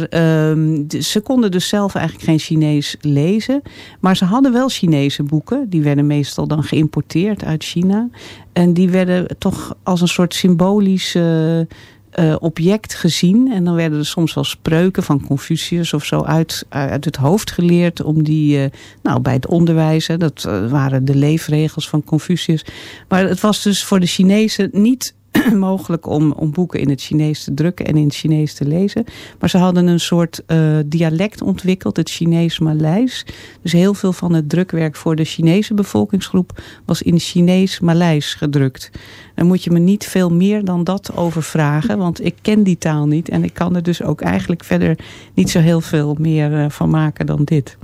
[0.51, 3.63] um, ze konden dus zelf eigenlijk geen Chinees lezen.
[4.01, 5.69] Maar ze hadden wel Chinese boeken.
[5.69, 8.09] Die werden meestal dan geïmporteerd uit China.
[8.53, 13.53] En die werden toch als een soort symbolisch uh, object gezien.
[13.53, 17.51] En dan werden er soms wel spreuken van Confucius of zo uit, uit het hoofd
[17.51, 18.03] geleerd.
[18.03, 18.65] Om die, uh,
[19.03, 22.65] nou bij het onderwijs, dat waren de leefregels van Confucius.
[23.09, 25.15] Maar het was dus voor de Chinezen niet
[25.55, 29.05] mogelijk om, om boeken in het Chinees te drukken en in het Chinees te lezen.
[29.39, 33.27] Maar ze hadden een soort uh, dialect ontwikkeld, het Chinees-Maleis.
[33.63, 38.91] Dus heel veel van het drukwerk voor de Chinese bevolkingsgroep was in Chinees-Maleis gedrukt.
[39.35, 42.79] Daar moet je me niet veel meer dan dat over vragen, want ik ken die
[42.79, 43.29] taal niet.
[43.29, 44.99] En ik kan er dus ook eigenlijk verder
[45.35, 47.77] niet zo heel veel meer uh, van maken dan dit.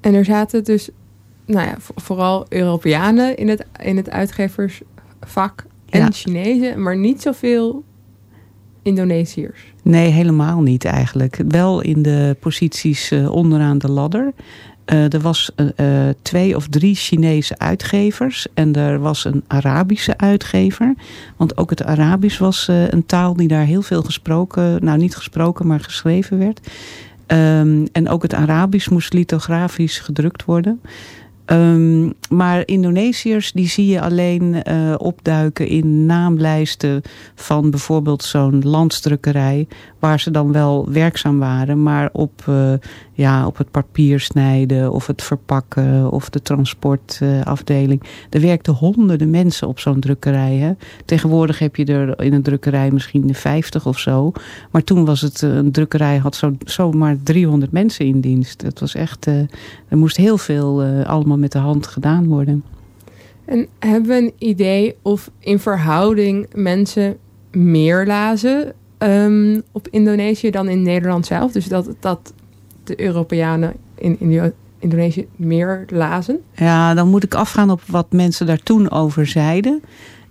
[0.00, 0.90] En er zaten dus
[1.46, 6.10] nou ja, vooral Europeanen in het, in het uitgeversvak en ja.
[6.10, 7.84] Chinezen, maar niet zoveel
[8.82, 9.60] Indonesiërs.
[9.82, 11.40] Nee, helemaal niet eigenlijk.
[11.48, 14.32] Wel in de posities uh, onderaan de ladder.
[14.92, 20.94] Uh, er was uh, twee of drie Chinese uitgevers en er was een Arabische uitgever.
[21.36, 25.66] Want ook het Arabisch was een taal die daar heel veel gesproken, nou niet gesproken,
[25.66, 26.60] maar geschreven werd.
[27.26, 30.80] Um, en ook het Arabisch moest lithografisch gedrukt worden.
[31.52, 37.02] Um, maar Indonesiërs die zie je alleen uh, opduiken in naamlijsten
[37.34, 39.68] van bijvoorbeeld zo'n landsdrukkerij.
[40.02, 42.72] Waar ze dan wel werkzaam waren, maar op, uh,
[43.12, 48.02] ja, op het papier snijden of het verpakken of de transportafdeling.
[48.02, 50.56] Uh, er werkten honderden mensen op zo'n drukkerij.
[50.56, 50.72] Hè.
[51.04, 54.32] Tegenwoordig heb je er in een drukkerij misschien 50 of zo.
[54.70, 58.62] Maar toen was het, een drukkerij had zo, zomaar 300 mensen in dienst.
[58.62, 59.48] Het was echt, er
[59.98, 62.64] moest heel veel allemaal met de hand gedaan worden.
[63.44, 67.16] En hebben we een idee of in verhouding mensen
[67.50, 68.72] meer lazen
[69.02, 71.52] um, op Indonesië dan in Nederland zelf?
[71.52, 72.32] Dus dat, dat
[72.84, 76.40] de Europeanen in, in Indonesië meer lazen?
[76.54, 79.82] Ja, dan moet ik afgaan op wat mensen daar toen over zeiden.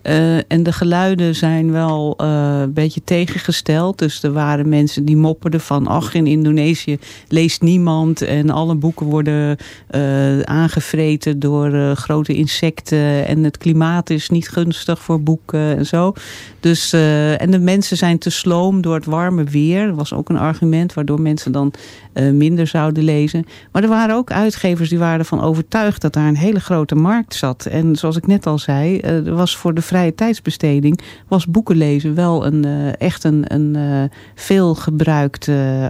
[0.02, 3.98] Uh, en de geluiden zijn wel uh, een beetje tegengesteld.
[3.98, 5.86] Dus er waren mensen die mopperden van...
[5.86, 6.98] ach, in Indonesië
[7.28, 8.22] leest niemand...
[8.22, 9.56] en alle boeken worden
[9.90, 13.26] uh, aangevreten door grote insecten...
[13.26, 16.12] en het klimaat is niet gunstig voor boeken en zo.
[16.60, 19.86] Dus, en de mensen zijn te sloom door het warme weer.
[19.86, 21.72] Dat was ook een argument waardoor mensen dan
[22.14, 23.44] minder zouden lezen.
[23.72, 26.00] Maar er waren ook uitgevers die waren ervan overtuigd...
[26.00, 27.66] dat daar een hele grote markt zat.
[27.66, 32.14] En zoals ik net al zei, er was voor de vrije tijdsbesteding was boeken lezen
[32.14, 34.74] wel een, uh, echt een, een veel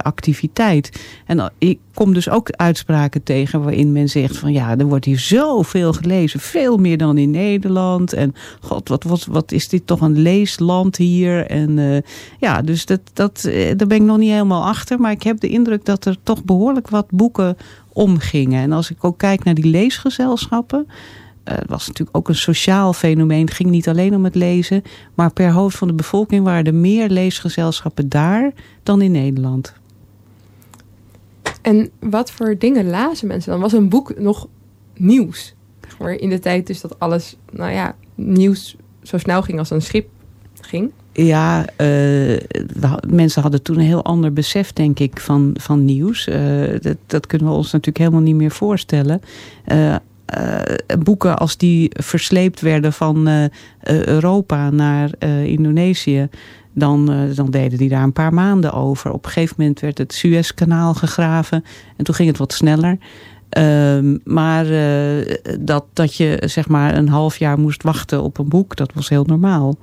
[0.03, 1.03] activiteit.
[1.27, 5.19] En ik kom dus ook uitspraken tegen waarin men zegt van ja, er wordt hier
[5.19, 6.41] zoveel gelezen.
[6.41, 8.13] Veel meer dan in Nederland.
[8.13, 11.47] En god, wat, wat, wat is dit toch een leesland hier.
[11.47, 11.99] En uh,
[12.39, 13.41] ja, dus dat, dat,
[13.77, 15.01] daar ben ik nog niet helemaal achter.
[15.01, 17.57] Maar ik heb de indruk dat er toch behoorlijk wat boeken
[17.93, 18.63] omgingen.
[18.63, 20.87] En als ik ook kijk naar die leesgezelschappen
[21.45, 23.45] uh, was natuurlijk ook een sociaal fenomeen.
[23.45, 24.83] Het ging niet alleen om het lezen.
[25.15, 29.73] Maar per hoofd van de bevolking waren er meer leesgezelschappen daar dan in Nederland.
[31.63, 33.61] En wat voor dingen lazen mensen dan?
[33.61, 34.49] Was een boek nog
[34.97, 35.55] nieuws?
[36.17, 40.09] In de tijd dus dat alles, nou ja, nieuws zo snel ging als een schip
[40.61, 40.91] ging.
[41.13, 42.37] Ja, uh,
[43.09, 46.29] mensen hadden toen een heel ander besef, denk ik, van, van nieuws.
[46.29, 49.21] Uh, dat, dat, kunnen we ons natuurlijk helemaal niet meer voorstellen.
[49.67, 49.95] Uh,
[50.99, 53.49] boeken als die versleept werden van
[53.83, 55.11] Europa naar
[55.45, 56.29] Indonesië...
[56.75, 59.13] Dan, dan deden die daar een paar maanden over.
[59.13, 61.65] Op een gegeven moment werd het Suezkanaal gegraven.
[61.97, 62.99] En toen ging het wat sneller.
[63.59, 68.49] Uh, maar uh, dat, dat je zeg maar een half jaar moest wachten op een
[68.49, 69.77] boek, dat was heel normaal.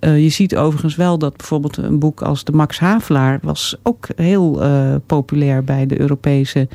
[0.00, 3.38] Uh, je ziet overigens wel dat bijvoorbeeld een boek als de Max Havelaar...
[3.42, 4.62] was ook heel
[5.06, 6.68] populair bij de Europese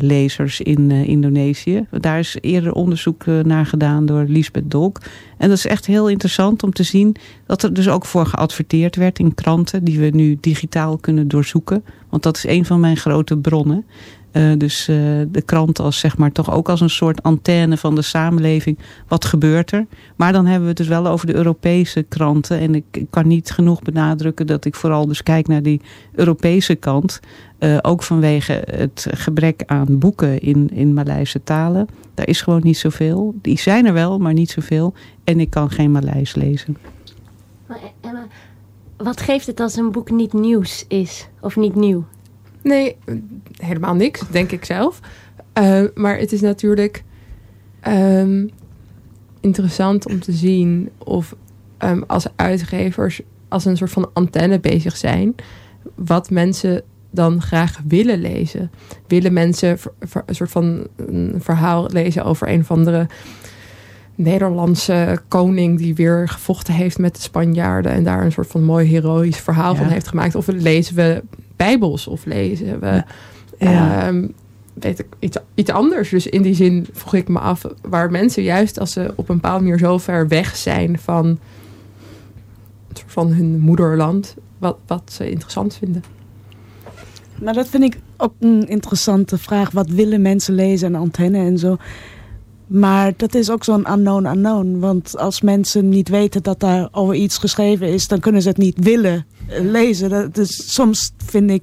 [0.00, 1.86] lezers in uh, Indonesië.
[1.90, 5.00] Daar is eerder onderzoek uh, naar gedaan door Lisbeth Dolk.
[5.36, 7.16] En dat is echt heel interessant om te zien
[7.46, 11.84] dat er dus ook voor geadverteerd werd in kranten die we nu digitaal kunnen doorzoeken.
[12.08, 13.84] Want dat is een van mijn grote bronnen.
[14.38, 14.96] Uh, dus uh,
[15.28, 18.78] de krant als zeg maar toch ook als een soort antenne van de samenleving.
[19.08, 19.86] Wat gebeurt er?
[20.16, 22.58] Maar dan hebben we het dus wel over de Europese kranten.
[22.58, 25.80] En ik, kan niet genoeg benadrukken dat ik vooral dus kijk naar die
[26.12, 27.20] Europese kant.
[27.58, 31.88] Uh, ook vanwege het gebrek aan boeken in, in Maleise talen.
[32.14, 33.34] Daar is gewoon niet zoveel.
[33.42, 34.94] Die zijn er wel, maar niet zoveel.
[35.24, 36.76] En ik kan geen Maleis lezen.
[37.66, 38.26] Maar Emma,
[38.96, 41.28] wat geeft het als een boek niet nieuws is?
[41.40, 42.04] Of niet nieuw?
[42.62, 42.96] Nee,
[43.56, 45.00] helemaal niks, denk ik zelf.
[45.58, 47.04] Uh, maar het is natuurlijk
[47.88, 48.50] um,
[49.40, 51.36] interessant om te zien of
[51.78, 55.34] um, als uitgevers als een soort van antenne bezig zijn,
[55.94, 58.70] wat mensen dan graag willen lezen.
[59.06, 59.78] Willen mensen
[60.26, 63.06] een soort van een verhaal lezen over een of andere
[64.14, 68.88] Nederlandse koning die weer gevochten heeft met de Spanjaarden en daar een soort van mooi
[68.88, 69.78] heroïsch verhaal ja.
[69.78, 70.34] van heeft gemaakt?
[70.34, 71.22] Of lezen we
[71.58, 73.02] Bijbels of lezen we
[73.58, 74.08] ja.
[74.08, 74.34] Um,
[74.74, 76.08] weet ik, iets, iets anders?
[76.08, 79.34] Dus in die zin vroeg ik me af waar mensen juist als ze op een
[79.34, 81.38] bepaalde manier zo ver weg zijn van,
[83.06, 86.04] van hun moederland, wat, wat ze interessant vinden.
[87.40, 89.70] Nou, dat vind ik ook een interessante vraag.
[89.70, 91.76] Wat willen mensen lezen en antenne en zo?
[92.68, 94.78] Maar dat is ook zo'n unknown unknown.
[94.78, 98.08] Want als mensen niet weten dat daar over iets geschreven is...
[98.08, 100.32] dan kunnen ze het niet willen lezen.
[100.32, 101.62] Dat soms vind ik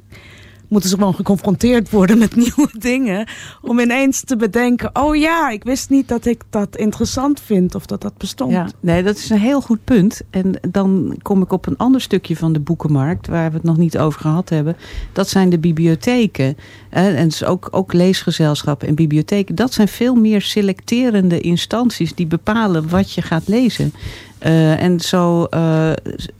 [0.75, 3.27] moeten ze gewoon geconfronteerd worden met nieuwe dingen.
[3.61, 7.85] Om ineens te bedenken, oh ja, ik wist niet dat ik dat interessant vind of
[7.85, 8.51] dat dat bestond.
[8.51, 10.21] Ja, nee, dat is een heel goed punt.
[10.29, 13.77] En dan kom ik op een ander stukje van de boekenmarkt, waar we het nog
[13.77, 14.77] niet over gehad hebben.
[15.13, 16.57] Dat zijn de bibliotheken.
[16.89, 19.55] En dus ook, ook leesgezelschappen en bibliotheken.
[19.55, 23.93] Dat zijn veel meer selecterende instanties die bepalen wat je gaat lezen.
[24.45, 25.91] Uh, en zo uh,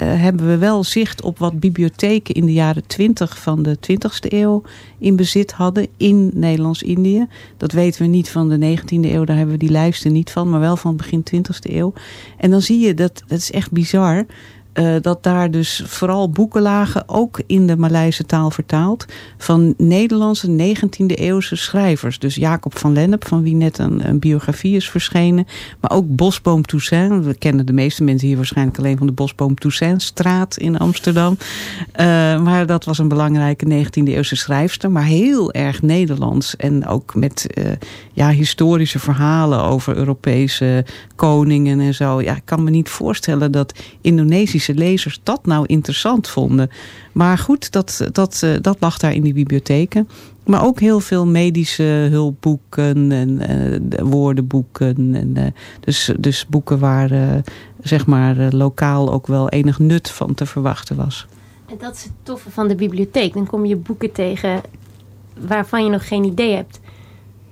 [0.04, 4.64] hebben we wel zicht op wat bibliotheken in de jaren 20 van de 20e eeuw
[4.98, 7.28] in bezit hadden in Nederlands-Indië.
[7.58, 10.50] Dat weten we niet van de 19e eeuw, daar hebben we die lijsten niet van,
[10.50, 11.94] maar wel van begin 20e eeuw.
[12.38, 14.26] En dan zie je dat, dat is echt bizar.
[14.80, 19.06] Uh, dat daar dus vooral boeken lagen, ook in de Maleise taal vertaald,
[19.38, 22.20] van Nederlandse 19e eeuwse schrijvers.
[22.20, 25.48] Dus Jacob van Lennep, van wie net een, biografie is verschenen.
[25.80, 27.26] Maar ook Bosboom Toussaint.
[27.26, 31.38] We kennen de meeste mensen hier waarschijnlijk alleen van de Bosboom Toussaint straat in Amsterdam.
[31.40, 32.06] Uh,
[32.42, 36.56] maar dat was een belangrijke 19e eeuwse schrijfster, maar heel erg Nederlands.
[36.56, 37.72] En ook met uh,
[38.14, 42.22] ja, historische verhalen over Europese koningen en zo.
[42.22, 46.70] Ja, ik kan me niet voorstellen dat Indonesisch lezers dat nou interessant vonden.
[47.12, 50.10] Maar goed, dat, dat, uh, dat lag daar in die bibliotheken.
[50.46, 55.16] Maar ook heel veel medische hulpboeken en uh, woordenboeken.
[55.16, 55.44] En, uh,
[55.80, 57.42] dus, dus boeken waar
[57.82, 61.28] zeg maar lokaal ook wel enig nut van te verwachten was.
[61.70, 63.34] En dat is het toffe van de bibliotheek.
[63.34, 64.62] Dan kom je boeken tegen
[65.40, 66.80] waarvan je nog geen idee hebt.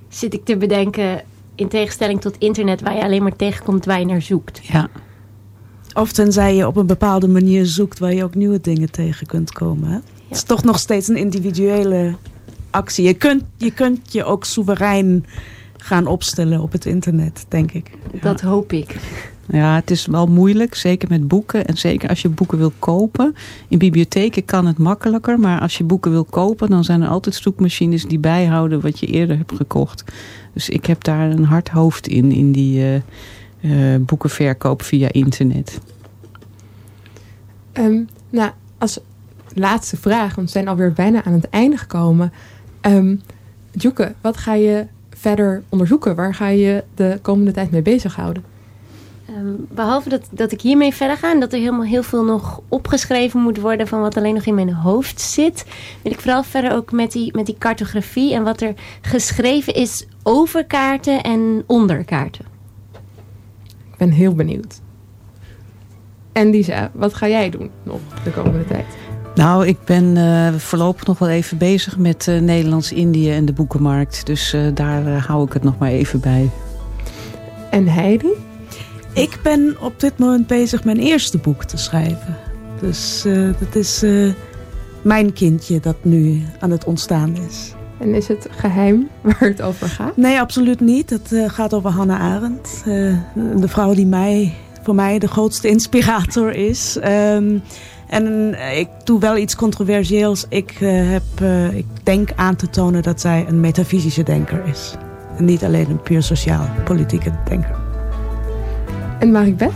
[0.07, 1.21] Zit ik te bedenken,
[1.55, 4.59] in tegenstelling tot internet, waar je alleen maar tegenkomt waar je naar zoekt.
[4.63, 4.89] Ja.
[5.93, 9.51] Of tenzij je op een bepaalde manier zoekt waar je ook nieuwe dingen tegen kunt
[9.51, 9.89] komen.
[9.89, 9.95] Hè?
[9.95, 10.01] Ja.
[10.27, 12.15] Het is toch nog steeds een individuele
[12.69, 13.05] actie.
[13.05, 15.25] Je kunt je, kunt je ook soeverein
[15.77, 17.91] gaan opstellen op het internet, denk ik.
[18.21, 18.95] Dat hoop ik.
[19.49, 21.65] Ja, het is wel moeilijk, zeker met boeken.
[21.65, 23.35] En zeker als je boeken wil kopen.
[23.67, 25.39] In bibliotheken kan het makkelijker.
[25.39, 29.05] Maar als je boeken wil kopen, dan zijn er altijd zoekmachines die bijhouden wat je
[29.05, 30.03] eerder hebt gekocht.
[30.53, 32.99] Dus ik heb daar een hard hoofd in, in die uh,
[33.63, 35.79] uh, boekenverkoop via internet.
[37.73, 38.99] Um, nou, als
[39.53, 42.33] laatste vraag, want we zijn alweer bijna aan het einde gekomen.
[42.81, 43.21] Um,
[43.71, 46.15] Joeke, wat ga je verder onderzoeken?
[46.15, 48.43] Waar ga je de komende tijd mee bezighouden?
[49.29, 52.61] Um, behalve dat, dat ik hiermee verder ga en dat er helemaal heel veel nog
[52.67, 55.65] opgeschreven moet worden van wat alleen nog in mijn hoofd zit,
[56.01, 60.05] wil ik vooral verder ook met die, met die cartografie en wat er geschreven is
[60.23, 62.52] over kaarten en onder kaarten.
[64.03, 64.81] Ik ben heel benieuwd.
[66.31, 68.85] En Lisa, wat ga jij doen nog de komende tijd?
[69.35, 74.25] Nou, ik ben uh, voorlopig nog wel even bezig met uh, Nederlands-Indië en de boekenmarkt.
[74.25, 76.49] Dus uh, daar hou ik het nog maar even bij.
[77.69, 78.31] En Heidi?
[79.13, 82.37] Ik ben op dit moment bezig mijn eerste boek te schrijven.
[82.79, 83.25] Dus
[83.59, 84.05] dat is
[85.01, 87.73] mijn kindje dat nu aan het ontstaan is.
[88.03, 90.17] En is het geheim waar het over gaat?
[90.17, 91.09] Nee, absoluut niet.
[91.09, 92.83] Het gaat over Hannah Arendt.
[93.55, 96.97] de vrouw die mij, voor mij de grootste inspirator is.
[97.35, 97.61] Um,
[98.07, 100.45] en ik doe wel iets controversieels.
[100.49, 104.95] Ik, uh, heb, uh, ik denk aan te tonen dat zij een metafysische denker is.
[105.37, 107.75] En niet alleen een puur sociaal-politieke denker.
[109.19, 109.73] En Marikbeth?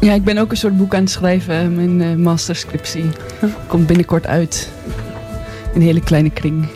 [0.00, 1.74] Ja, ik ben ook een soort boek aan het schrijven.
[1.74, 3.04] Mijn uh, masterscriptie
[3.66, 4.70] komt binnenkort uit.
[5.74, 6.66] Een hele kleine kring.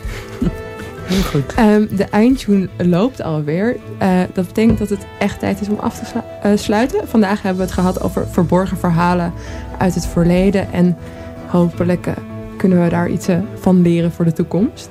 [1.11, 1.59] Heel goed.
[1.59, 3.77] Um, de eindtune loopt alweer.
[4.01, 7.07] Uh, dat betekent dat het echt tijd is om af te slu uh, sluiten.
[7.07, 9.33] Vandaag hebben we het gehad over verborgen verhalen
[9.77, 10.71] uit het verleden.
[10.73, 10.97] En
[11.47, 12.13] hopelijk uh,
[12.57, 13.27] kunnen we daar iets
[13.59, 14.89] van leren voor de toekomst.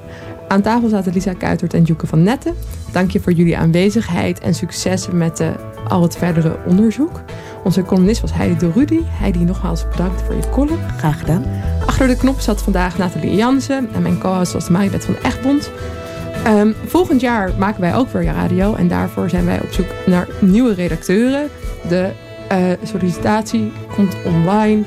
[0.48, 2.54] Aan tafel zaten Lisa Kuitert en Joeke van Netten.
[2.92, 5.42] Dank je voor jullie aanwezigheid en succes met
[5.88, 7.20] al het verdere onderzoek.
[7.64, 9.00] Onze columnist was Heidi de Rudy.
[9.04, 10.78] Heidi, nogmaals bedankt voor je column.
[10.96, 11.44] Graag gedaan.
[11.86, 13.88] Achter de knop zat vandaag Nathalie Jansen.
[13.94, 15.70] En mijn co-host was Maribeth van Egmond.
[16.46, 18.74] Um, volgend jaar maken wij ook weer radio.
[18.74, 21.48] En daarvoor zijn wij op zoek naar nieuwe redacteuren.
[21.88, 22.10] De
[22.52, 24.82] uh, sollicitatie komt online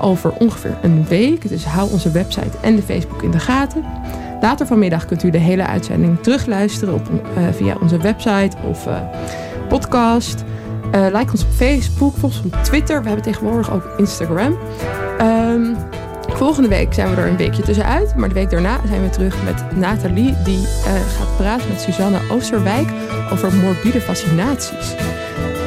[0.00, 1.48] over ongeveer een week.
[1.48, 3.84] Dus hou onze website en de Facebook in de gaten.
[4.40, 9.00] Later vanmiddag kunt u de hele uitzending terugluisteren op, uh, via onze website of uh,
[9.68, 10.44] podcast.
[10.92, 13.00] like ons op Facebook, volg ons op Twitter.
[13.00, 14.58] We hebben tegenwoordig ook Instagram.
[15.20, 15.76] Um,
[16.28, 18.14] Volgende week zijn we er een weekje tussenuit.
[18.16, 20.36] Maar de week daarna zijn we terug met Nathalie.
[20.44, 22.88] Die uh, gaat praten met Suzanne Oosterwijk
[23.32, 24.94] over morbide fascinaties.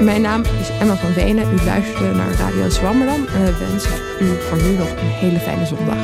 [0.02, 1.54] Mijn naam is Emma van Wenen.
[1.54, 3.26] U luistert naar Radio Zwammerdam.
[3.36, 5.98] En we wensen u voor nu nog een hele fijne zondag.